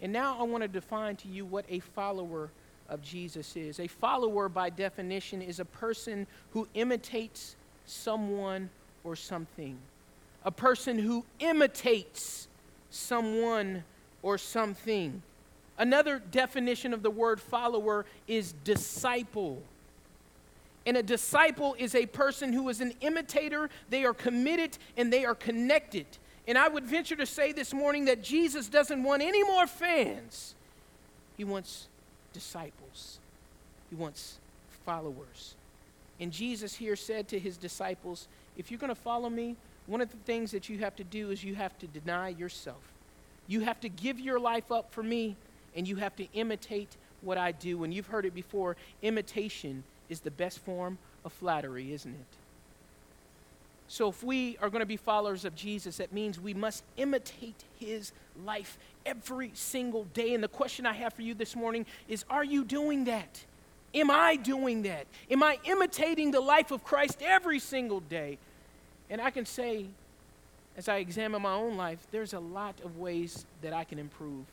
And 0.02 0.12
now 0.12 0.36
I 0.38 0.42
want 0.44 0.62
to 0.62 0.68
define 0.68 1.16
to 1.16 1.28
you 1.28 1.44
what 1.44 1.64
a 1.68 1.80
follower 1.80 2.50
of 2.88 3.02
Jesus 3.02 3.56
is. 3.56 3.78
A 3.78 3.86
follower, 3.86 4.48
by 4.48 4.70
definition, 4.70 5.40
is 5.40 5.60
a 5.60 5.64
person 5.64 6.26
who 6.52 6.66
imitates 6.74 7.56
someone 7.86 8.70
or 9.04 9.14
something. 9.14 9.78
A 10.44 10.50
person 10.50 10.98
who 10.98 11.24
imitates 11.38 12.48
someone 12.90 13.84
or 14.22 14.36
something. 14.38 15.22
Another 15.80 16.18
definition 16.18 16.92
of 16.92 17.02
the 17.02 17.10
word 17.10 17.40
follower 17.40 18.04
is 18.28 18.52
disciple. 18.64 19.62
And 20.84 20.94
a 20.94 21.02
disciple 21.02 21.74
is 21.78 21.94
a 21.94 22.04
person 22.04 22.52
who 22.52 22.68
is 22.68 22.82
an 22.82 22.92
imitator, 23.00 23.70
they 23.88 24.04
are 24.04 24.12
committed 24.12 24.76
and 24.98 25.10
they 25.10 25.24
are 25.24 25.34
connected. 25.34 26.04
And 26.46 26.58
I 26.58 26.68
would 26.68 26.84
venture 26.84 27.16
to 27.16 27.24
say 27.24 27.52
this 27.52 27.72
morning 27.72 28.04
that 28.04 28.22
Jesus 28.22 28.68
doesn't 28.68 29.02
want 29.02 29.22
any 29.22 29.42
more 29.42 29.66
fans, 29.66 30.54
he 31.38 31.44
wants 31.44 31.88
disciples, 32.34 33.18
he 33.88 33.96
wants 33.96 34.38
followers. 34.84 35.54
And 36.20 36.30
Jesus 36.30 36.74
here 36.74 36.96
said 36.96 37.26
to 37.28 37.38
his 37.38 37.56
disciples, 37.56 38.28
If 38.58 38.70
you're 38.70 38.80
going 38.80 38.94
to 38.94 38.94
follow 38.94 39.30
me, 39.30 39.56
one 39.86 40.02
of 40.02 40.10
the 40.10 40.18
things 40.18 40.50
that 40.50 40.68
you 40.68 40.78
have 40.80 40.94
to 40.96 41.04
do 41.04 41.30
is 41.30 41.42
you 41.42 41.54
have 41.54 41.78
to 41.78 41.86
deny 41.86 42.28
yourself. 42.28 42.82
You 43.46 43.60
have 43.60 43.80
to 43.80 43.88
give 43.88 44.20
your 44.20 44.38
life 44.38 44.70
up 44.70 44.92
for 44.92 45.02
me, 45.02 45.36
and 45.74 45.86
you 45.86 45.96
have 45.96 46.16
to 46.16 46.26
imitate 46.32 46.96
what 47.22 47.38
I 47.38 47.52
do. 47.52 47.84
And 47.84 47.92
you've 47.92 48.06
heard 48.06 48.26
it 48.26 48.34
before 48.34 48.76
imitation 49.02 49.84
is 50.08 50.20
the 50.20 50.30
best 50.30 50.58
form 50.60 50.98
of 51.24 51.32
flattery, 51.32 51.92
isn't 51.92 52.12
it? 52.12 52.36
So, 53.88 54.08
if 54.08 54.22
we 54.22 54.56
are 54.62 54.70
going 54.70 54.80
to 54.80 54.86
be 54.86 54.96
followers 54.96 55.44
of 55.44 55.56
Jesus, 55.56 55.96
that 55.96 56.12
means 56.12 56.38
we 56.38 56.54
must 56.54 56.84
imitate 56.96 57.64
his 57.80 58.12
life 58.44 58.78
every 59.04 59.50
single 59.54 60.04
day. 60.14 60.32
And 60.32 60.44
the 60.44 60.48
question 60.48 60.86
I 60.86 60.92
have 60.92 61.12
for 61.12 61.22
you 61.22 61.34
this 61.34 61.56
morning 61.56 61.86
is 62.08 62.24
Are 62.30 62.44
you 62.44 62.64
doing 62.64 63.04
that? 63.06 63.44
Am 63.92 64.08
I 64.08 64.36
doing 64.36 64.82
that? 64.82 65.06
Am 65.28 65.42
I 65.42 65.58
imitating 65.64 66.30
the 66.30 66.40
life 66.40 66.70
of 66.70 66.84
Christ 66.84 67.20
every 67.20 67.58
single 67.58 67.98
day? 67.98 68.38
And 69.10 69.20
I 69.20 69.30
can 69.30 69.44
say, 69.44 69.86
as 70.76 70.88
I 70.88 70.98
examine 70.98 71.42
my 71.42 71.54
own 71.54 71.76
life, 71.76 72.06
there's 72.12 72.32
a 72.32 72.38
lot 72.38 72.76
of 72.84 72.98
ways 72.98 73.44
that 73.62 73.72
I 73.72 73.82
can 73.82 73.98
improve. 73.98 74.44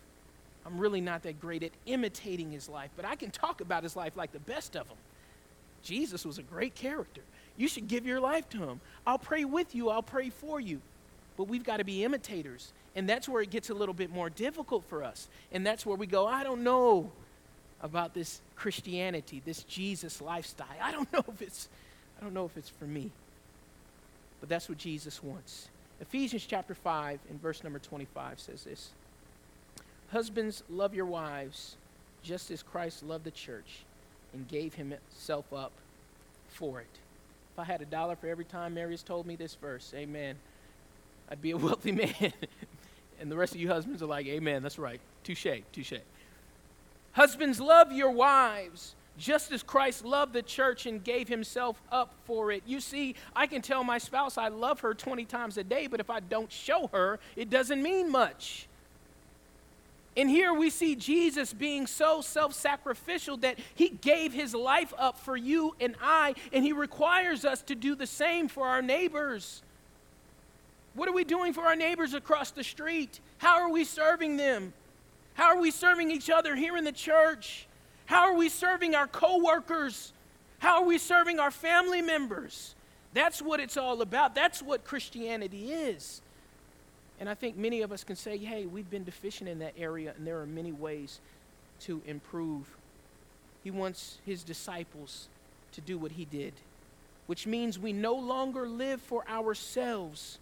I'm 0.68 0.78
really 0.78 1.00
not 1.00 1.24
that 1.24 1.40
great 1.40 1.64
at 1.64 1.72
imitating 1.86 2.52
his 2.52 2.68
life, 2.68 2.92
but 2.98 3.06
I 3.06 3.16
can 3.16 3.32
talk 3.32 3.62
about 3.62 3.84
his 3.84 3.96
life 3.96 4.18
like 4.18 4.34
the 4.34 4.40
best 4.40 4.76
of 4.76 4.88
them. 4.90 4.98
Jesus 5.82 6.26
was 6.26 6.38
a 6.38 6.44
great 6.44 6.76
character. 6.76 7.22
You 7.56 7.70
should 7.70 7.88
give 7.88 8.06
your 8.06 8.20
life 8.20 8.50
to 8.50 8.58
him. 8.58 8.82
I'll 9.06 9.18
pray 9.18 9.46
with 9.46 9.74
you, 9.74 9.90
I'll 9.90 10.04
pray 10.04 10.30
for 10.30 10.60
you. 10.60 10.82
But 11.38 11.46
we've 11.46 11.64
got 11.64 11.78
to 11.78 11.86
be 11.86 12.04
imitators. 12.04 12.74
And 12.96 13.08
that's 13.08 13.30
where 13.30 13.42
it 13.42 13.50
gets 13.50 13.70
a 13.70 13.74
little 13.74 13.94
bit 13.94 14.12
more 14.12 14.30
difficult 14.30 14.84
for 14.86 15.04
us. 15.04 15.30
And 15.54 15.66
that's 15.66 15.86
where 15.86 15.96
we 15.96 16.06
go, 16.06 16.28
I 16.28 16.44
don't 16.44 16.64
know 16.64 17.12
about 17.80 18.14
this 18.14 18.42
Christianity, 18.56 19.42
this 19.46 19.64
Jesus 19.64 20.20
lifestyle. 20.20 20.68
I 20.82 20.92
don't 20.92 21.12
know 21.14 21.24
if 21.30 21.42
it's 21.42 21.70
I 22.20 22.24
don't 22.24 22.34
know 22.34 22.46
if 22.46 22.58
it's 22.58 22.70
for 22.70 22.86
me. 22.86 23.12
But 24.42 24.50
that's 24.50 24.68
what 24.68 24.80
Jesus 24.80 25.24
wants. 25.24 25.70
Ephesians 26.02 26.46
chapter 26.46 26.74
5 26.74 27.20
and 27.30 27.42
verse 27.42 27.64
number 27.64 27.80
25 27.80 28.40
says 28.40 28.64
this. 28.64 28.90
Husbands, 30.12 30.64
love 30.70 30.94
your 30.94 31.06
wives 31.06 31.76
just 32.24 32.52
as 32.52 32.64
Christ 32.64 33.04
loved 33.04 33.24
the 33.24 33.32
church 33.32 33.84
and 34.34 34.48
gave 34.48 34.74
himself 34.76 35.52
up 35.54 35.72
for 36.48 36.80
it. 36.82 37.00
If 37.54 37.60
I 37.60 37.64
had 37.64 37.82
a 37.82 37.86
dollar 37.86 38.16
for 38.16 38.28
every 38.28 38.46
time 38.46 38.74
Mary's 38.74 39.04
told 39.04 39.26
me 39.26 39.36
this 39.36 39.56
verse, 39.56 39.92
amen, 39.96 40.36
I'd 41.30 41.42
be 41.42 41.52
a 41.52 41.58
wealthy 41.58 41.92
man. 41.92 42.34
and 43.20 43.32
the 43.32 43.38
rest 43.38 43.54
of 43.54 43.62
you 43.62 43.68
husbands 43.68 44.02
are 44.02 44.08
like, 44.08 44.28
amen, 44.28 44.64
that's 44.64 44.80
right. 44.80 45.02
Touche, 45.24 45.48
touche. 45.72 45.94
Husbands, 47.14 47.60
love 47.60 47.92
your 47.92 48.12
wives 48.12 48.96
just 49.18 49.52
as 49.52 49.64
Christ 49.64 50.06
loved 50.06 50.34
the 50.34 50.44
church 50.44 50.86
and 50.86 51.04
gave 51.04 51.28
himself 51.28 51.82
up 51.92 52.14
for 52.26 52.52
it. 52.52 52.62
You 52.66 52.80
see, 52.80 53.16
I 53.36 53.48
can 53.48 53.62
tell 53.62 53.84
my 53.84 53.98
spouse 53.98 54.38
I 54.38 54.50
love 54.50 54.82
her 54.82 54.94
20 54.94 55.26
times 55.26 55.58
a 55.58 55.64
day, 55.64 55.88
but 55.88 56.00
if 56.00 56.10
I 56.10 56.20
don't 56.20 56.52
show 56.52 56.88
her, 56.94 57.20
it 57.36 57.50
doesn't 57.50 57.82
mean 57.82 58.12
much. 58.12 58.68
And 60.18 60.28
here 60.32 60.52
we 60.52 60.72
see 60.72 60.96
Jesus 60.96 61.54
being 61.54 61.86
so 61.86 62.22
self 62.22 62.54
sacrificial 62.54 63.38
that 63.38 63.60
he 63.76 63.90
gave 63.90 64.34
his 64.34 64.56
life 64.56 64.92
up 64.98 65.20
for 65.20 65.38
you 65.38 65.76
and 65.80 65.96
I, 66.02 66.34
and 66.52 66.66
he 66.66 66.74
requires 66.74 67.46
us 67.46 67.62
to 67.64 67.76
do 67.76 67.94
the 67.94 68.08
same 68.08 68.48
for 68.48 68.68
our 68.68 68.82
neighbors. 68.82 69.62
What 70.96 71.08
are 71.08 71.14
we 71.14 71.24
doing 71.24 71.54
for 71.54 71.62
our 71.62 71.76
neighbors 71.76 72.16
across 72.16 72.50
the 72.50 72.64
street? 72.64 73.20
How 73.38 73.62
are 73.62 73.70
we 73.70 73.84
serving 73.84 74.38
them? 74.38 74.74
How 75.36 75.56
are 75.56 75.62
we 75.62 75.70
serving 75.70 76.10
each 76.10 76.32
other 76.32 76.56
here 76.56 76.76
in 76.76 76.84
the 76.84 76.92
church? 76.92 77.68
How 78.08 78.22
are 78.22 78.34
we 78.34 78.50
serving 78.50 78.96
our 78.96 79.06
coworkers? 79.06 80.14
How 80.58 80.82
are 80.82 80.86
we 80.88 80.98
serving 80.98 81.40
our 81.40 81.52
family 81.52 82.02
members? 82.02 82.74
That's 83.14 83.40
what 83.40 83.60
it's 83.60 83.78
all 83.78 84.02
about. 84.02 84.34
That's 84.34 84.64
what 84.64 84.84
Christianity 84.84 85.72
is. 85.72 86.24
And 87.20 87.30
I 87.30 87.34
think 87.34 87.58
many 87.58 87.82
of 87.82 87.92
us 87.92 88.04
can 88.04 88.16
say, 88.16 88.38
hey, 88.38 88.66
we've 88.66 88.90
been 88.90 89.04
deficient 89.04 89.50
in 89.50 89.60
that 89.60 89.74
area, 89.78 90.14
and 90.16 90.26
there 90.26 90.40
are 90.40 90.46
many 90.46 90.72
ways 90.72 91.20
to 91.82 92.02
improve. 92.06 92.66
He 93.64 93.72
wants 93.72 94.20
his 94.26 94.44
disciples 94.44 95.28
to 95.74 95.82
do 95.82 95.98
what 95.98 96.12
he 96.12 96.26
did, 96.26 96.54
which 97.26 97.48
means 97.48 97.78
we 97.80 97.94
no 97.94 98.14
longer 98.14 98.68
live 98.68 99.02
for 99.02 99.28
ourselves. 99.28 100.40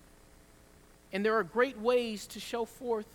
And 1.14 1.26
there 1.26 1.36
are 1.36 1.44
great 1.44 1.80
ways 1.80 2.28
to 2.28 2.40
show 2.40 2.66
forth 2.66 3.08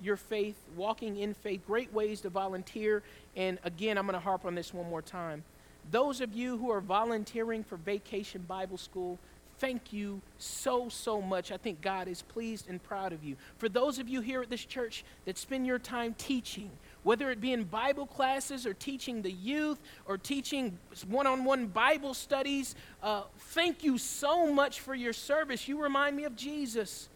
your 0.00 0.16
faith, 0.16 0.56
walking 0.76 1.16
in 1.16 1.34
faith, 1.34 1.60
great 1.66 1.92
ways 1.92 2.20
to 2.20 2.28
volunteer. 2.28 3.02
And 3.36 3.58
again, 3.64 3.98
I'm 3.98 4.06
going 4.06 4.14
to 4.14 4.20
harp 4.20 4.44
on 4.44 4.54
this 4.54 4.72
one 4.72 4.88
more 4.88 5.02
time. 5.02 5.42
Those 5.90 6.20
of 6.20 6.34
you 6.34 6.56
who 6.58 6.70
are 6.70 6.80
volunteering 6.80 7.64
for 7.64 7.76
Vacation 7.76 8.42
Bible 8.46 8.78
School, 8.78 9.18
thank 9.58 9.92
you 9.92 10.20
so, 10.38 10.88
so 10.88 11.20
much. 11.20 11.52
I 11.52 11.56
think 11.56 11.80
God 11.80 12.08
is 12.08 12.22
pleased 12.22 12.68
and 12.68 12.82
proud 12.82 13.12
of 13.12 13.24
you. 13.24 13.36
For 13.58 13.68
those 13.68 13.98
of 13.98 14.08
you 14.08 14.20
here 14.20 14.42
at 14.42 14.50
this 14.50 14.64
church 14.64 15.04
that 15.24 15.38
spend 15.38 15.66
your 15.66 15.78
time 15.78 16.14
teaching, 16.16 16.70
whether 17.02 17.30
it 17.30 17.40
be 17.40 17.52
in 17.52 17.64
Bible 17.64 18.06
classes 18.06 18.66
or 18.66 18.74
teaching 18.74 19.22
the 19.22 19.32
youth 19.32 19.78
or 20.06 20.18
teaching 20.18 20.78
one 21.08 21.26
on 21.26 21.44
one 21.44 21.66
Bible 21.66 22.14
studies, 22.14 22.74
uh, 23.02 23.22
thank 23.38 23.84
you 23.84 23.98
so 23.98 24.52
much 24.52 24.80
for 24.80 24.94
your 24.94 25.12
service. 25.12 25.68
You 25.68 25.82
remind 25.82 26.16
me 26.16 26.24
of 26.24 26.36
Jesus. 26.36 27.08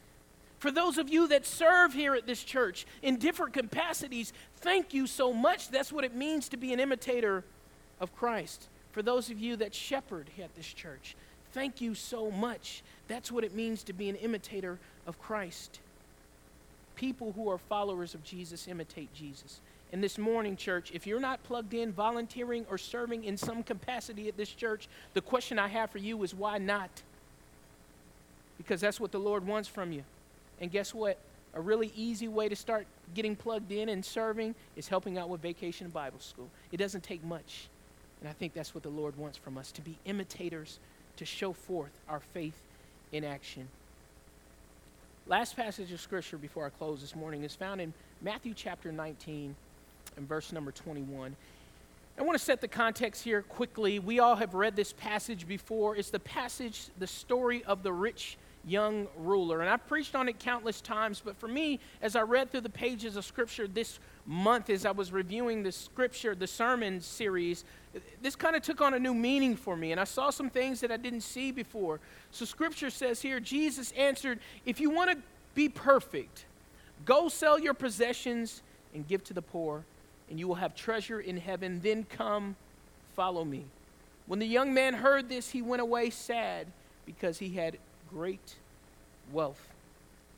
For 0.58 0.70
those 0.70 0.96
of 0.98 1.08
you 1.08 1.26
that 1.28 1.44
serve 1.44 1.92
here 1.92 2.14
at 2.14 2.26
this 2.26 2.42
church 2.42 2.86
in 3.02 3.16
different 3.16 3.52
capacities, 3.52 4.32
thank 4.58 4.94
you 4.94 5.06
so 5.06 5.32
much. 5.32 5.70
That's 5.70 5.92
what 5.92 6.04
it 6.04 6.14
means 6.14 6.48
to 6.50 6.56
be 6.56 6.72
an 6.72 6.80
imitator 6.80 7.44
of 8.00 8.14
Christ. 8.14 8.68
For 8.92 9.02
those 9.02 9.30
of 9.30 9.40
you 9.40 9.56
that 9.56 9.74
shepherd 9.74 10.30
at 10.40 10.54
this 10.54 10.66
church, 10.66 11.16
Thank 11.52 11.80
you 11.80 11.94
so 11.94 12.30
much. 12.30 12.82
That's 13.08 13.30
what 13.30 13.44
it 13.44 13.54
means 13.54 13.82
to 13.84 13.92
be 13.92 14.08
an 14.08 14.16
imitator 14.16 14.78
of 15.06 15.20
Christ. 15.20 15.80
People 16.96 17.32
who 17.32 17.50
are 17.50 17.58
followers 17.58 18.14
of 18.14 18.24
Jesus 18.24 18.68
imitate 18.68 19.12
Jesus. 19.14 19.60
And 19.92 20.02
this 20.02 20.16
morning, 20.16 20.56
church, 20.56 20.90
if 20.94 21.06
you're 21.06 21.20
not 21.20 21.42
plugged 21.42 21.74
in, 21.74 21.92
volunteering, 21.92 22.64
or 22.70 22.78
serving 22.78 23.24
in 23.24 23.36
some 23.36 23.62
capacity 23.62 24.28
at 24.28 24.36
this 24.38 24.48
church, 24.48 24.88
the 25.12 25.20
question 25.20 25.58
I 25.58 25.68
have 25.68 25.90
for 25.90 25.98
you 25.98 26.22
is 26.22 26.34
why 26.34 26.56
not? 26.56 26.90
Because 28.56 28.80
that's 28.80 28.98
what 28.98 29.12
the 29.12 29.18
Lord 29.18 29.46
wants 29.46 29.68
from 29.68 29.92
you. 29.92 30.02
And 30.60 30.70
guess 30.70 30.94
what? 30.94 31.18
A 31.54 31.60
really 31.60 31.92
easy 31.94 32.28
way 32.28 32.48
to 32.48 32.56
start 32.56 32.86
getting 33.14 33.36
plugged 33.36 33.70
in 33.72 33.90
and 33.90 34.02
serving 34.02 34.54
is 34.76 34.88
helping 34.88 35.18
out 35.18 35.28
with 35.28 35.42
Vacation 35.42 35.90
Bible 35.90 36.20
School. 36.20 36.48
It 36.70 36.78
doesn't 36.78 37.02
take 37.02 37.22
much. 37.22 37.68
And 38.20 38.28
I 38.28 38.32
think 38.32 38.54
that's 38.54 38.72
what 38.72 38.82
the 38.82 38.88
Lord 38.88 39.18
wants 39.18 39.36
from 39.36 39.58
us 39.58 39.72
to 39.72 39.82
be 39.82 39.98
imitators 40.06 40.78
to 41.16 41.24
show 41.24 41.52
forth 41.52 41.92
our 42.08 42.20
faith 42.20 42.56
in 43.12 43.24
action. 43.24 43.68
Last 45.26 45.56
passage 45.56 45.92
of 45.92 46.00
scripture 46.00 46.36
before 46.36 46.66
I 46.66 46.70
close 46.70 47.00
this 47.00 47.14
morning 47.14 47.44
is 47.44 47.54
found 47.54 47.80
in 47.80 47.92
Matthew 48.20 48.54
chapter 48.54 48.90
19 48.90 49.54
and 50.16 50.28
verse 50.28 50.52
number 50.52 50.72
21. 50.72 51.36
I 52.18 52.22
want 52.22 52.38
to 52.38 52.44
set 52.44 52.60
the 52.60 52.68
context 52.68 53.24
here 53.24 53.42
quickly. 53.42 53.98
We 53.98 54.18
all 54.18 54.36
have 54.36 54.54
read 54.54 54.76
this 54.76 54.92
passage 54.92 55.46
before. 55.46 55.96
It's 55.96 56.10
the 56.10 56.18
passage, 56.18 56.88
the 56.98 57.06
story 57.06 57.64
of 57.64 57.82
the 57.82 57.92
rich 57.92 58.36
young 58.64 59.08
ruler. 59.16 59.60
And 59.60 59.68
I've 59.68 59.86
preached 59.86 60.14
on 60.14 60.28
it 60.28 60.38
countless 60.38 60.80
times, 60.80 61.22
but 61.24 61.36
for 61.36 61.48
me, 61.48 61.80
as 62.00 62.16
I 62.16 62.22
read 62.22 62.50
through 62.50 62.60
the 62.62 62.70
pages 62.70 63.16
of 63.16 63.24
Scripture 63.24 63.66
this 63.66 63.98
month, 64.26 64.70
as 64.70 64.86
I 64.86 64.92
was 64.92 65.12
reviewing 65.12 65.62
the 65.62 65.72
Scripture, 65.72 66.34
the 66.34 66.46
sermon 66.46 67.00
series, 67.00 67.64
this 68.22 68.36
kind 68.36 68.54
of 68.54 68.62
took 68.62 68.80
on 68.80 68.94
a 68.94 68.98
new 68.98 69.14
meaning 69.14 69.56
for 69.56 69.76
me. 69.76 69.92
And 69.92 70.00
I 70.00 70.04
saw 70.04 70.30
some 70.30 70.50
things 70.50 70.80
that 70.80 70.90
I 70.90 70.96
didn't 70.96 71.22
see 71.22 71.50
before. 71.50 72.00
So 72.30 72.44
Scripture 72.44 72.90
says 72.90 73.20
here 73.20 73.40
Jesus 73.40 73.92
answered, 73.92 74.38
If 74.64 74.80
you 74.80 74.90
want 74.90 75.10
to 75.10 75.18
be 75.54 75.68
perfect, 75.68 76.46
go 77.04 77.28
sell 77.28 77.58
your 77.58 77.74
possessions 77.74 78.62
and 78.94 79.06
give 79.06 79.24
to 79.24 79.34
the 79.34 79.42
poor, 79.42 79.84
and 80.30 80.38
you 80.38 80.46
will 80.46 80.54
have 80.56 80.74
treasure 80.74 81.20
in 81.20 81.36
heaven. 81.36 81.80
Then 81.82 82.04
come, 82.04 82.56
follow 83.14 83.44
me. 83.44 83.64
When 84.26 84.38
the 84.38 84.46
young 84.46 84.72
man 84.72 84.94
heard 84.94 85.28
this, 85.28 85.50
he 85.50 85.62
went 85.62 85.82
away 85.82 86.10
sad 86.10 86.68
because 87.04 87.38
he 87.38 87.50
had 87.50 87.78
great 88.12 88.56
wealth. 89.32 89.68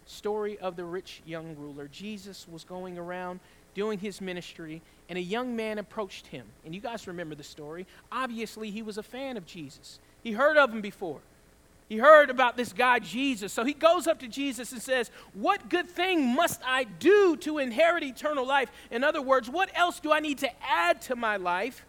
Story 0.07 0.59
of 0.59 0.77
the 0.77 0.85
rich 0.85 1.23
young 1.27 1.57
ruler. 1.59 1.89
Jesus 1.89 2.47
was 2.51 2.65
going 2.65 2.99
around 2.99 3.41
doing 3.75 3.99
his 3.99 4.21
ministry, 4.21 4.81
and 5.09 5.19
a 5.19 5.23
young 5.23 5.57
man 5.57 5.79
approached 5.79 6.29
him. 6.29 6.47
And 6.65 6.75
you 6.75 6.81
guys 6.81 7.07
remember 7.07 7.35
the 7.35 7.45
story. 7.45 7.87
Obviously, 8.13 8.71
he 8.71 8.83
was 8.83 8.99
a 8.99 9.03
fan 9.03 9.37
of 9.37 9.47
Jesus, 9.47 9.99
he 10.23 10.33
heard 10.33 10.57
of 10.57 10.73
him 10.73 10.81
before. 10.81 11.21
He 11.87 11.99
heard 11.99 12.31
about 12.31 12.57
this 12.57 12.73
guy, 12.73 12.99
Jesus. 12.99 13.53
So 13.53 13.63
he 13.63 13.75
goes 13.75 14.07
up 14.07 14.21
to 14.21 14.27
Jesus 14.27 14.73
and 14.73 14.81
says, 14.81 15.11
What 15.35 15.69
good 15.69 15.87
thing 15.89 16.35
must 16.35 16.63
I 16.65 16.85
do 16.85 17.37
to 17.43 17.59
inherit 17.59 18.03
eternal 18.03 18.47
life? 18.47 18.73
In 18.91 19.05
other 19.05 19.21
words, 19.21 19.51
what 19.51 19.71
else 19.75 20.01
do 20.01 20.11
I 20.11 20.21
need 20.21 20.39
to 20.39 20.51
add 20.67 21.03
to 21.03 21.15
my 21.15 21.37
life 21.37 21.85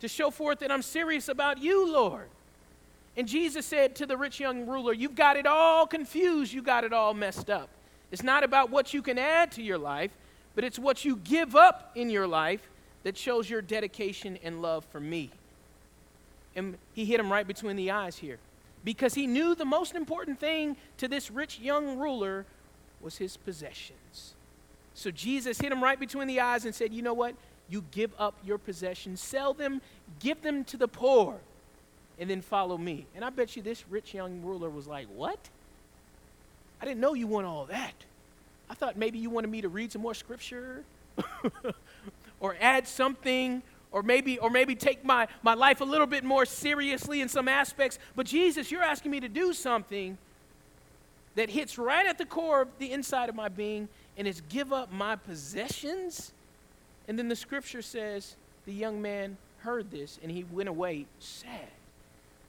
to 0.00 0.08
show 0.08 0.32
forth 0.32 0.58
that 0.58 0.72
I'm 0.72 0.82
serious 0.82 1.28
about 1.28 1.62
you, 1.62 1.90
Lord? 1.90 2.28
And 3.16 3.26
Jesus 3.26 3.64
said 3.64 3.96
to 3.96 4.06
the 4.06 4.16
rich 4.16 4.40
young 4.40 4.66
ruler, 4.66 4.92
You've 4.92 5.14
got 5.14 5.36
it 5.36 5.46
all 5.46 5.86
confused, 5.86 6.52
you 6.52 6.62
got 6.62 6.84
it 6.84 6.92
all 6.92 7.14
messed 7.14 7.48
up. 7.48 7.70
It's 8.10 8.22
not 8.22 8.44
about 8.44 8.70
what 8.70 8.94
you 8.94 9.02
can 9.02 9.18
add 9.18 9.52
to 9.52 9.62
your 9.62 9.78
life, 9.78 10.10
but 10.54 10.64
it's 10.64 10.78
what 10.78 11.04
you 11.04 11.16
give 11.16 11.56
up 11.56 11.92
in 11.94 12.10
your 12.10 12.26
life 12.26 12.68
that 13.02 13.16
shows 13.16 13.48
your 13.48 13.62
dedication 13.62 14.38
and 14.42 14.62
love 14.62 14.84
for 14.86 15.00
me. 15.00 15.30
And 16.54 16.76
he 16.94 17.04
hit 17.04 17.20
him 17.20 17.30
right 17.30 17.46
between 17.46 17.76
the 17.76 17.90
eyes 17.90 18.16
here. 18.16 18.38
because 18.84 19.14
he 19.14 19.26
knew 19.26 19.56
the 19.56 19.64
most 19.64 19.96
important 19.96 20.38
thing 20.38 20.76
to 20.96 21.08
this 21.08 21.28
rich 21.28 21.58
young 21.58 21.98
ruler 21.98 22.46
was 23.00 23.18
his 23.18 23.36
possessions. 23.36 24.34
So 24.94 25.10
Jesus 25.10 25.58
hit 25.58 25.72
him 25.72 25.82
right 25.82 25.98
between 25.98 26.28
the 26.28 26.40
eyes 26.40 26.64
and 26.64 26.74
said, 26.74 26.94
You 26.94 27.02
know 27.02 27.12
what? 27.12 27.34
You 27.68 27.84
give 27.90 28.12
up 28.16 28.34
your 28.44 28.58
possessions, 28.58 29.20
sell 29.20 29.52
them, 29.52 29.82
give 30.20 30.40
them 30.42 30.62
to 30.64 30.76
the 30.76 30.86
poor, 30.86 31.40
and 32.18 32.30
then 32.30 32.40
follow 32.40 32.78
me. 32.78 33.06
And 33.14 33.24
I 33.24 33.30
bet 33.30 33.56
you 33.56 33.62
this 33.62 33.84
rich 33.88 34.14
young 34.14 34.42
ruler 34.42 34.70
was 34.70 34.86
like, 34.86 35.06
What? 35.14 35.38
I 36.80 36.84
didn't 36.84 37.00
know 37.00 37.14
you 37.14 37.26
want 37.26 37.46
all 37.46 37.66
that. 37.66 37.94
I 38.68 38.74
thought 38.74 38.96
maybe 38.96 39.18
you 39.18 39.30
wanted 39.30 39.50
me 39.50 39.62
to 39.62 39.68
read 39.68 39.92
some 39.92 40.02
more 40.02 40.14
scripture 40.14 40.84
or 42.40 42.56
add 42.60 42.86
something 42.86 43.62
or 43.92 44.02
maybe 44.02 44.38
or 44.38 44.50
maybe 44.50 44.74
take 44.74 45.04
my, 45.04 45.28
my 45.42 45.54
life 45.54 45.80
a 45.80 45.84
little 45.84 46.06
bit 46.06 46.24
more 46.24 46.44
seriously 46.44 47.20
in 47.20 47.28
some 47.28 47.48
aspects. 47.48 47.98
But 48.14 48.26
Jesus, 48.26 48.70
you're 48.70 48.82
asking 48.82 49.10
me 49.10 49.20
to 49.20 49.28
do 49.28 49.52
something 49.52 50.18
that 51.34 51.50
hits 51.50 51.78
right 51.78 52.06
at 52.06 52.18
the 52.18 52.26
core 52.26 52.62
of 52.62 52.68
the 52.78 52.92
inside 52.92 53.28
of 53.28 53.34
my 53.34 53.48
being 53.48 53.88
and 54.16 54.26
it's 54.26 54.42
give 54.48 54.72
up 54.72 54.92
my 54.92 55.16
possessions. 55.16 56.32
And 57.08 57.18
then 57.18 57.28
the 57.28 57.36
scripture 57.36 57.82
says 57.82 58.36
the 58.64 58.72
young 58.72 59.00
man 59.00 59.36
heard 59.58 59.90
this 59.90 60.18
and 60.22 60.30
he 60.30 60.44
went 60.44 60.68
away 60.68 61.06
sad 61.20 61.68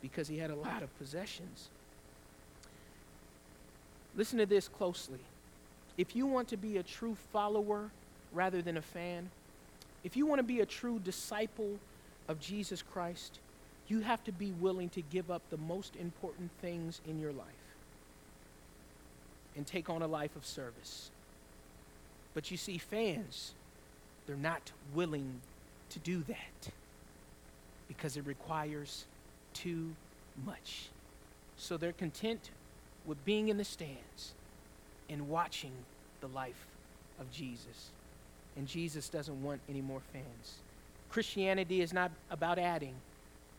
because 0.02 0.28
he 0.28 0.38
had 0.38 0.50
a 0.50 0.56
lot 0.56 0.84
of 0.84 0.98
possessions. 0.98 1.70
Listen 4.16 4.40
to 4.40 4.46
this 4.46 4.68
closely. 4.68 5.20
If 5.98 6.16
you 6.16 6.26
want 6.26 6.48
to 6.50 6.58
be 6.58 6.78
a 6.78 6.84
true 6.84 7.16
follower 7.32 7.90
rather 8.34 8.62
than 8.62 8.78
a 8.78 8.82
fan, 8.82 9.30
if 10.04 10.16
you 10.16 10.26
want 10.26 10.40
to 10.40 10.44
be 10.44 10.62
a 10.62 10.66
true 10.66 11.00
disciple 11.00 11.78
of 12.28 12.40
Jesus 12.40 12.82
Christ, 12.82 13.40
you 13.88 14.02
have 14.02 14.24
to 14.26 14.32
be 14.32 14.52
willing 14.52 14.90
to 14.90 15.02
give 15.02 15.32
up 15.32 15.42
the 15.50 15.58
most 15.58 15.96
important 15.96 16.52
things 16.62 17.02
in 17.08 17.20
your 17.20 17.32
life 17.32 17.46
and 19.56 19.66
take 19.66 19.90
on 19.90 20.02
a 20.02 20.08
life 20.08 20.36
of 20.36 20.46
service. 20.46 21.10
But 22.34 22.52
you 22.52 22.58
see, 22.58 22.78
fans, 22.78 23.54
they're 24.26 24.36
not 24.36 24.72
willing 24.94 25.42
to 25.90 26.00
do 26.00 26.24
that 26.28 26.72
because 27.88 28.18
it 28.18 28.26
requires 28.26 29.06
too 29.58 29.94
much. 30.46 30.90
So 31.58 31.78
they're 31.78 31.94
content 31.94 32.52
with 33.06 33.24
being 33.26 33.50
in 33.50 33.58
the 33.58 33.66
stands 33.66 34.34
and 35.10 35.30
watching 35.30 35.72
the 36.22 36.28
life 36.28 36.68
of 37.20 37.32
Jesus. 37.32 37.92
And 38.56 38.68
Jesus 38.68 39.10
doesn't 39.10 39.42
want 39.44 39.62
any 39.70 39.82
more 39.82 40.02
fans. 40.14 40.56
Christianity 41.10 41.82
is 41.82 41.94
not 41.94 42.12
about 42.30 42.60
adding, 42.60 42.94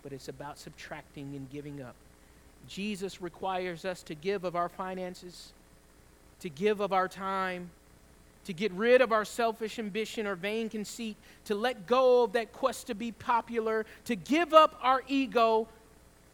but 0.03 0.13
it's 0.13 0.29
about 0.29 0.59
subtracting 0.59 1.35
and 1.35 1.51
giving 1.51 1.83
up. 1.83 1.95
Jesus 2.69 3.23
requires 3.23 3.85
us 3.85 4.03
to 4.05 4.15
give 4.15 4.45
of 4.45 4.55
our 4.55 4.69
finances, 4.69 5.53
to 6.41 6.49
give 6.49 6.81
of 6.81 6.93
our 6.93 7.09
time, 7.09 7.71
to 8.45 8.53
get 8.53 8.73
rid 8.73 9.01
of 9.01 9.13
our 9.13 9.25
selfish 9.25 9.79
ambition 9.79 10.27
or 10.27 10.35
vain 10.35 10.69
conceit, 10.69 11.17
to 11.45 11.55
let 11.55 11.87
go 11.87 12.25
of 12.25 12.33
that 12.33 12.53
quest 12.53 12.87
to 12.87 12.95
be 12.95 13.13
popular, 13.13 13.85
to 14.05 14.17
give 14.17 14.55
up 14.55 14.79
our 14.83 15.03
ego, 15.07 15.69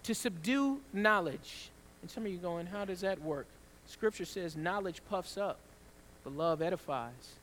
to 0.05 0.14
subdue 0.14 0.81
knowledge. 0.93 1.71
And 2.03 2.11
some 2.11 2.25
of 2.25 2.33
you 2.33 2.38
going, 2.38 2.67
how 2.67 2.85
does 2.85 3.01
that 3.01 3.21
work? 3.21 3.47
Scripture 3.87 4.25
says 4.25 4.57
knowledge 4.57 5.01
puffs 5.11 5.37
up, 5.37 5.59
but 6.23 6.35
love 6.35 6.62
edifies. 6.62 7.35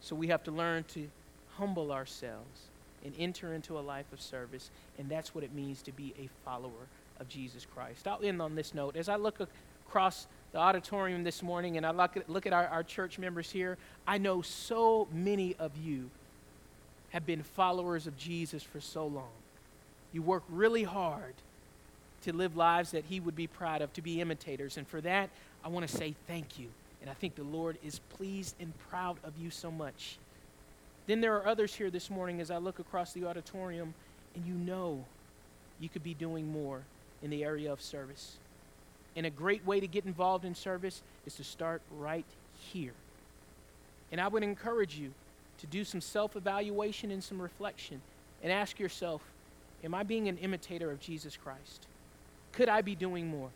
So 0.00 0.16
we 0.16 0.28
have 0.28 0.42
to 0.44 0.50
learn 0.50 0.84
to 0.94 1.08
humble 1.56 1.92
ourselves 1.92 2.68
and 3.04 3.14
enter 3.18 3.54
into 3.54 3.78
a 3.78 3.80
life 3.80 4.12
of 4.12 4.20
service. 4.20 4.70
And 4.98 5.08
that's 5.08 5.34
what 5.34 5.44
it 5.44 5.52
means 5.52 5.82
to 5.82 5.92
be 5.92 6.14
a 6.18 6.28
follower 6.44 6.88
of 7.18 7.28
Jesus 7.28 7.66
Christ. 7.74 8.06
I'll 8.08 8.22
end 8.22 8.40
on 8.40 8.54
this 8.54 8.74
note. 8.74 8.96
As 8.96 9.08
I 9.08 9.16
look 9.16 9.38
across 9.86 10.26
the 10.52 10.58
auditorium 10.58 11.24
this 11.24 11.42
morning 11.42 11.76
and 11.76 11.84
I 11.84 11.90
look 11.90 12.16
at, 12.16 12.28
look 12.30 12.46
at 12.46 12.52
our, 12.52 12.66
our 12.68 12.82
church 12.82 13.18
members 13.18 13.50
here, 13.50 13.76
I 14.06 14.18
know 14.18 14.42
so 14.42 15.06
many 15.12 15.54
of 15.58 15.72
you 15.76 16.10
have 17.10 17.26
been 17.26 17.42
followers 17.42 18.06
of 18.06 18.16
Jesus 18.16 18.62
for 18.62 18.80
so 18.80 19.06
long. 19.06 19.32
You 20.12 20.22
work 20.22 20.44
really 20.48 20.84
hard 20.84 21.34
to 22.22 22.34
live 22.34 22.56
lives 22.56 22.90
that 22.90 23.04
He 23.04 23.20
would 23.20 23.36
be 23.36 23.46
proud 23.46 23.82
of, 23.82 23.92
to 23.94 24.02
be 24.02 24.20
imitators. 24.20 24.76
And 24.76 24.86
for 24.86 25.00
that, 25.00 25.30
I 25.64 25.68
want 25.68 25.88
to 25.88 25.96
say 25.96 26.14
thank 26.26 26.58
you. 26.58 26.68
And 27.00 27.08
I 27.08 27.14
think 27.14 27.34
the 27.34 27.44
Lord 27.44 27.78
is 27.84 27.98
pleased 28.16 28.54
and 28.60 28.72
proud 28.90 29.16
of 29.24 29.32
you 29.38 29.50
so 29.50 29.70
much. 29.70 30.18
Then 31.06 31.20
there 31.20 31.34
are 31.36 31.46
others 31.46 31.74
here 31.74 31.90
this 31.90 32.10
morning 32.10 32.40
as 32.40 32.50
I 32.50 32.58
look 32.58 32.78
across 32.78 33.12
the 33.12 33.24
auditorium, 33.24 33.94
and 34.34 34.46
you 34.46 34.54
know 34.54 35.04
you 35.80 35.88
could 35.88 36.04
be 36.04 36.14
doing 36.14 36.52
more 36.52 36.82
in 37.22 37.30
the 37.30 37.42
area 37.42 37.72
of 37.72 37.80
service. 37.80 38.36
And 39.16 39.26
a 39.26 39.30
great 39.30 39.66
way 39.66 39.80
to 39.80 39.86
get 39.86 40.04
involved 40.04 40.44
in 40.44 40.54
service 40.54 41.02
is 41.26 41.34
to 41.36 41.44
start 41.44 41.82
right 41.98 42.26
here. 42.72 42.92
And 44.12 44.20
I 44.20 44.28
would 44.28 44.42
encourage 44.42 44.96
you 44.96 45.12
to 45.58 45.66
do 45.66 45.84
some 45.84 46.00
self 46.00 46.36
evaluation 46.36 47.10
and 47.10 47.22
some 47.22 47.40
reflection 47.40 48.00
and 48.42 48.52
ask 48.52 48.78
yourself 48.78 49.22
Am 49.82 49.94
I 49.94 50.02
being 50.02 50.28
an 50.28 50.36
imitator 50.38 50.90
of 50.90 51.00
Jesus 51.00 51.36
Christ? 51.36 51.86
Could 52.52 52.68
I 52.68 52.80
be 52.82 52.94
doing 52.94 53.28
more? 53.28 53.50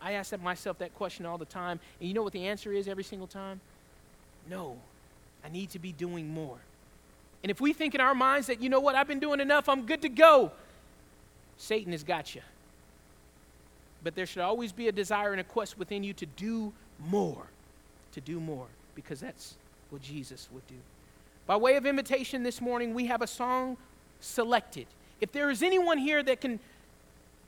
I 0.00 0.12
ask 0.12 0.38
myself 0.40 0.78
that 0.78 0.94
question 0.94 1.26
all 1.26 1.38
the 1.38 1.44
time. 1.44 1.80
And 2.00 2.08
you 2.08 2.14
know 2.14 2.22
what 2.22 2.32
the 2.32 2.46
answer 2.46 2.72
is 2.72 2.88
every 2.88 3.04
single 3.04 3.26
time? 3.26 3.60
No, 4.48 4.76
I 5.44 5.48
need 5.48 5.70
to 5.70 5.78
be 5.78 5.92
doing 5.92 6.28
more. 6.28 6.58
And 7.42 7.50
if 7.50 7.60
we 7.60 7.72
think 7.72 7.94
in 7.94 8.00
our 8.00 8.14
minds 8.14 8.46
that, 8.48 8.60
you 8.60 8.68
know 8.68 8.80
what, 8.80 8.94
I've 8.94 9.08
been 9.08 9.20
doing 9.20 9.40
enough, 9.40 9.68
I'm 9.68 9.86
good 9.86 10.02
to 10.02 10.08
go, 10.08 10.52
Satan 11.56 11.92
has 11.92 12.02
got 12.02 12.34
you. 12.34 12.42
But 14.02 14.14
there 14.14 14.26
should 14.26 14.42
always 14.42 14.72
be 14.72 14.88
a 14.88 14.92
desire 14.92 15.32
and 15.32 15.40
a 15.40 15.44
quest 15.44 15.78
within 15.78 16.02
you 16.04 16.12
to 16.14 16.26
do 16.26 16.72
more, 16.98 17.46
to 18.12 18.20
do 18.20 18.40
more, 18.40 18.66
because 18.94 19.20
that's 19.20 19.54
what 19.90 20.02
Jesus 20.02 20.48
would 20.52 20.66
do. 20.66 20.76
By 21.46 21.56
way 21.56 21.76
of 21.76 21.86
invitation 21.86 22.42
this 22.42 22.60
morning, 22.60 22.94
we 22.94 23.06
have 23.06 23.22
a 23.22 23.26
song 23.26 23.76
selected. 24.20 24.86
If 25.20 25.32
there 25.32 25.50
is 25.50 25.62
anyone 25.62 25.98
here 25.98 26.22
that 26.22 26.40
can 26.40 26.60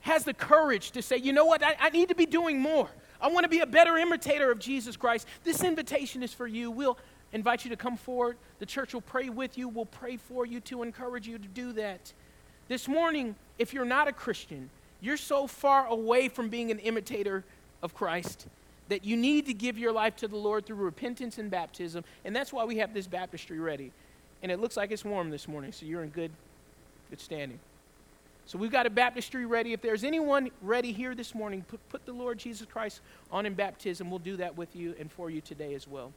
has 0.01 0.23
the 0.23 0.33
courage 0.33 0.91
to 0.91 1.01
say, 1.01 1.17
you 1.17 1.33
know 1.33 1.45
what, 1.45 1.63
I, 1.63 1.75
I 1.79 1.89
need 1.89 2.09
to 2.09 2.15
be 2.15 2.25
doing 2.25 2.59
more. 2.59 2.89
I 3.19 3.27
want 3.27 3.43
to 3.43 3.49
be 3.49 3.59
a 3.59 3.67
better 3.67 3.97
imitator 3.97 4.51
of 4.51 4.59
Jesus 4.59 4.97
Christ. 4.97 5.27
This 5.43 5.63
invitation 5.63 6.23
is 6.23 6.33
for 6.33 6.47
you. 6.47 6.71
We'll 6.71 6.97
invite 7.33 7.63
you 7.63 7.69
to 7.69 7.77
come 7.77 7.97
forward. 7.97 8.37
The 8.59 8.65
church 8.65 8.93
will 8.93 9.01
pray 9.01 9.29
with 9.29 9.57
you. 9.57 9.67
We'll 9.67 9.85
pray 9.85 10.17
for 10.17 10.45
you 10.45 10.59
to 10.61 10.83
encourage 10.83 11.27
you 11.27 11.37
to 11.37 11.47
do 11.47 11.71
that. 11.73 12.13
This 12.67 12.87
morning, 12.87 13.35
if 13.59 13.73
you're 13.73 13.85
not 13.85 14.07
a 14.07 14.11
Christian, 14.11 14.69
you're 15.01 15.17
so 15.17 15.45
far 15.45 15.85
away 15.87 16.29
from 16.29 16.49
being 16.49 16.71
an 16.71 16.79
imitator 16.79 17.43
of 17.83 17.93
Christ 17.93 18.47
that 18.89 19.05
you 19.05 19.15
need 19.15 19.45
to 19.45 19.53
give 19.53 19.77
your 19.77 19.91
life 19.91 20.15
to 20.17 20.27
the 20.27 20.35
Lord 20.35 20.65
through 20.65 20.77
repentance 20.77 21.37
and 21.37 21.49
baptism. 21.49 22.03
And 22.25 22.35
that's 22.35 22.51
why 22.51 22.65
we 22.65 22.77
have 22.77 22.93
this 22.93 23.07
baptistry 23.07 23.59
ready. 23.59 23.91
And 24.43 24.51
it 24.51 24.59
looks 24.59 24.75
like 24.75 24.91
it's 24.91 25.05
warm 25.05 25.29
this 25.29 25.47
morning, 25.47 25.71
so 25.71 25.85
you're 25.85 26.03
in 26.03 26.09
good, 26.09 26.31
good 27.09 27.21
standing. 27.21 27.59
So 28.45 28.57
we've 28.57 28.71
got 28.71 28.85
a 28.85 28.89
baptistry 28.89 29.45
ready. 29.45 29.71
If 29.73 29.81
there's 29.81 30.03
anyone 30.03 30.49
ready 30.61 30.91
here 30.91 31.15
this 31.15 31.33
morning, 31.33 31.63
put, 31.67 31.87
put 31.89 32.05
the 32.05 32.13
Lord 32.13 32.37
Jesus 32.39 32.67
Christ 32.69 33.01
on 33.31 33.45
in 33.45 33.53
baptism. 33.53 34.09
We'll 34.09 34.19
do 34.19 34.37
that 34.37 34.57
with 34.57 34.75
you 34.75 34.95
and 34.99 35.11
for 35.11 35.29
you 35.29 35.41
today 35.41 35.73
as 35.73 35.87
well. 35.87 36.11